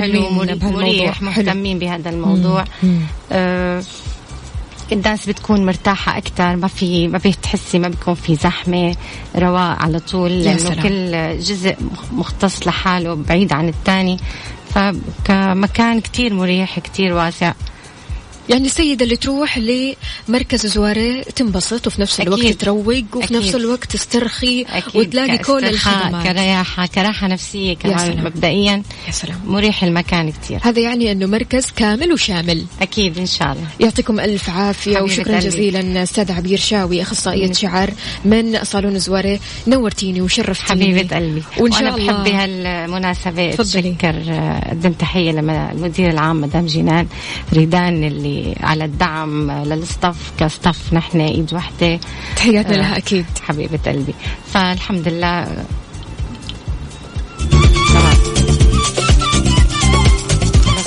حلو 0.00 0.30
مريح 0.62 1.22
مهتمين 1.22 1.78
بهذا 1.78 2.10
الموضوع. 2.10 2.64
آه 3.32 3.82
الناس 4.92 5.28
بتكون 5.28 5.66
مرتاحة 5.66 6.18
أكثر 6.18 6.56
ما 6.56 6.68
في 6.68 7.08
ما 7.08 7.18
بتحسي 7.18 7.78
ما 7.78 7.88
بيكون 7.88 8.14
في 8.14 8.34
زحمة 8.34 8.96
رواق 9.36 9.82
على 9.82 9.98
طول 9.98 10.30
لأنه 10.30 10.82
كل 10.82 11.38
جزء 11.40 11.76
مختص 12.12 12.66
لحاله 12.66 13.14
بعيد 13.14 13.52
عن 13.52 13.68
الثاني 13.68 14.18
فكمكان 14.74 16.00
كتير 16.00 16.34
مريح 16.34 16.78
كتير 16.78 17.12
واسع. 17.12 17.52
يعني 18.48 18.66
السيدة 18.66 19.04
اللي 19.04 19.16
تروح 19.16 19.58
لمركز 19.58 20.66
زواري 20.66 21.22
تنبسط 21.22 21.86
وفي 21.86 22.00
نفس 22.00 22.20
الوقت 22.20 22.40
أكيد. 22.40 22.56
تروق 22.56 22.88
وفي 22.88 23.24
أكيد. 23.24 23.36
نفس 23.36 23.54
الوقت 23.54 23.92
تسترخي 23.92 24.62
أكيد. 24.62 24.96
وتلاقي 24.96 25.38
كل 25.38 25.64
الخدمات. 25.64 26.26
كرياحة 26.26 26.86
كراحة 26.86 27.26
نفسية 27.26 27.74
كمان 27.74 28.24
مبدئيا. 28.24 28.82
يا 29.06 29.12
سلام. 29.12 29.40
مريح 29.46 29.84
المكان 29.84 30.32
كتير. 30.32 30.58
هذا 30.62 30.80
يعني 30.80 31.12
أنه 31.12 31.26
مركز 31.26 31.66
كامل 31.76 32.12
وشامل. 32.12 32.64
أكيد 32.82 33.18
إن 33.18 33.26
شاء 33.26 33.52
الله. 33.52 33.66
يعطيكم 33.80 34.20
ألف 34.20 34.50
عافية 34.50 35.00
وشكرا 35.00 35.34
قلبي. 35.34 35.46
جزيلا 35.46 36.02
أستاذ 36.02 36.32
عبير 36.32 36.58
شاوي 36.58 37.02
أخصائية 37.02 37.52
شعر 37.52 37.90
من 38.24 38.64
صالون 38.64 38.98
زواري. 38.98 39.40
نورتيني 39.66 40.20
وشرفتيني. 40.20 40.84
حبيبة 40.84 41.16
قلبي. 41.16 41.42
وإن 41.58 41.72
شاء 41.72 41.96
الله. 41.96 42.12
بحب 42.12 42.24
بهالمناسبة 42.24 43.54
أتشكر 43.54 44.22
أقدم 44.28 44.92
تحية 44.92 45.30
للمدير 45.30 46.10
العام 46.10 46.40
مدام 46.40 46.66
جنان 46.66 47.06
ريدان 47.52 48.04
اللي 48.04 48.33
على 48.60 48.84
الدعم 48.84 49.50
للصف 49.50 50.32
كصف 50.38 50.92
نحن 50.92 51.20
إيد 51.20 51.54
وحدة. 51.54 52.00
تحياتنا 52.36 52.76
لها 52.76 52.96
أكيد. 52.96 53.26
حبيبة 53.42 53.78
قلبي. 53.86 54.14
فالحمد 54.52 55.08
لله. 55.08 55.64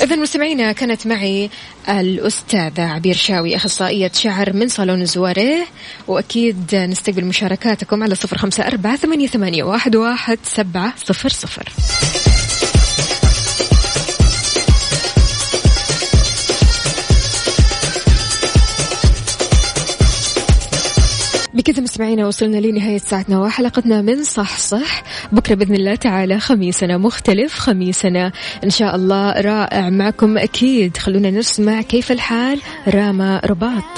إذا 0.02 0.16
مستمعينا 0.16 0.72
كانت 0.72 1.06
معي 1.06 1.50
الأستاذة 1.88 2.82
عبير 2.82 3.14
شاوي 3.14 3.56
أخصائية 3.56 4.10
شعر 4.14 4.52
من 4.52 4.68
صالون 4.68 5.02
الزواريه 5.02 5.66
وأكيد 6.08 6.74
نستقبل 6.74 7.24
مشاركاتكم 7.24 8.02
على 8.02 8.14
صفر 8.14 8.38
خمسة 8.38 8.66
أربعة 8.66 8.96
ثمانية 8.96 9.62
واحد 9.62 9.96
واحد 9.96 10.38
سبعة 10.44 10.92
صفر 10.96 11.28
صفر. 11.28 11.72
بكذا 21.58 21.82
مستمعينا 21.82 22.26
وصلنا 22.26 22.56
لنهاية 22.56 22.98
ساعتنا 22.98 23.40
وحلقتنا 23.40 24.02
من 24.02 24.24
صح 24.24 24.58
صح. 24.58 25.02
بكرة 25.32 25.54
بإذن 25.54 25.74
الله 25.74 25.94
تعالى 25.94 26.40
خميسنا 26.40 26.98
مختلف 26.98 27.54
خميسنا 27.54 28.32
إن 28.64 28.70
شاء 28.70 28.96
الله 28.96 29.40
رائع 29.40 29.90
معكم 29.90 30.38
أكيد. 30.38 30.96
خلونا 30.96 31.30
نسمع 31.30 31.82
كيف 31.82 32.12
الحال 32.12 32.60
راما 32.88 33.40
رباط. 33.44 33.88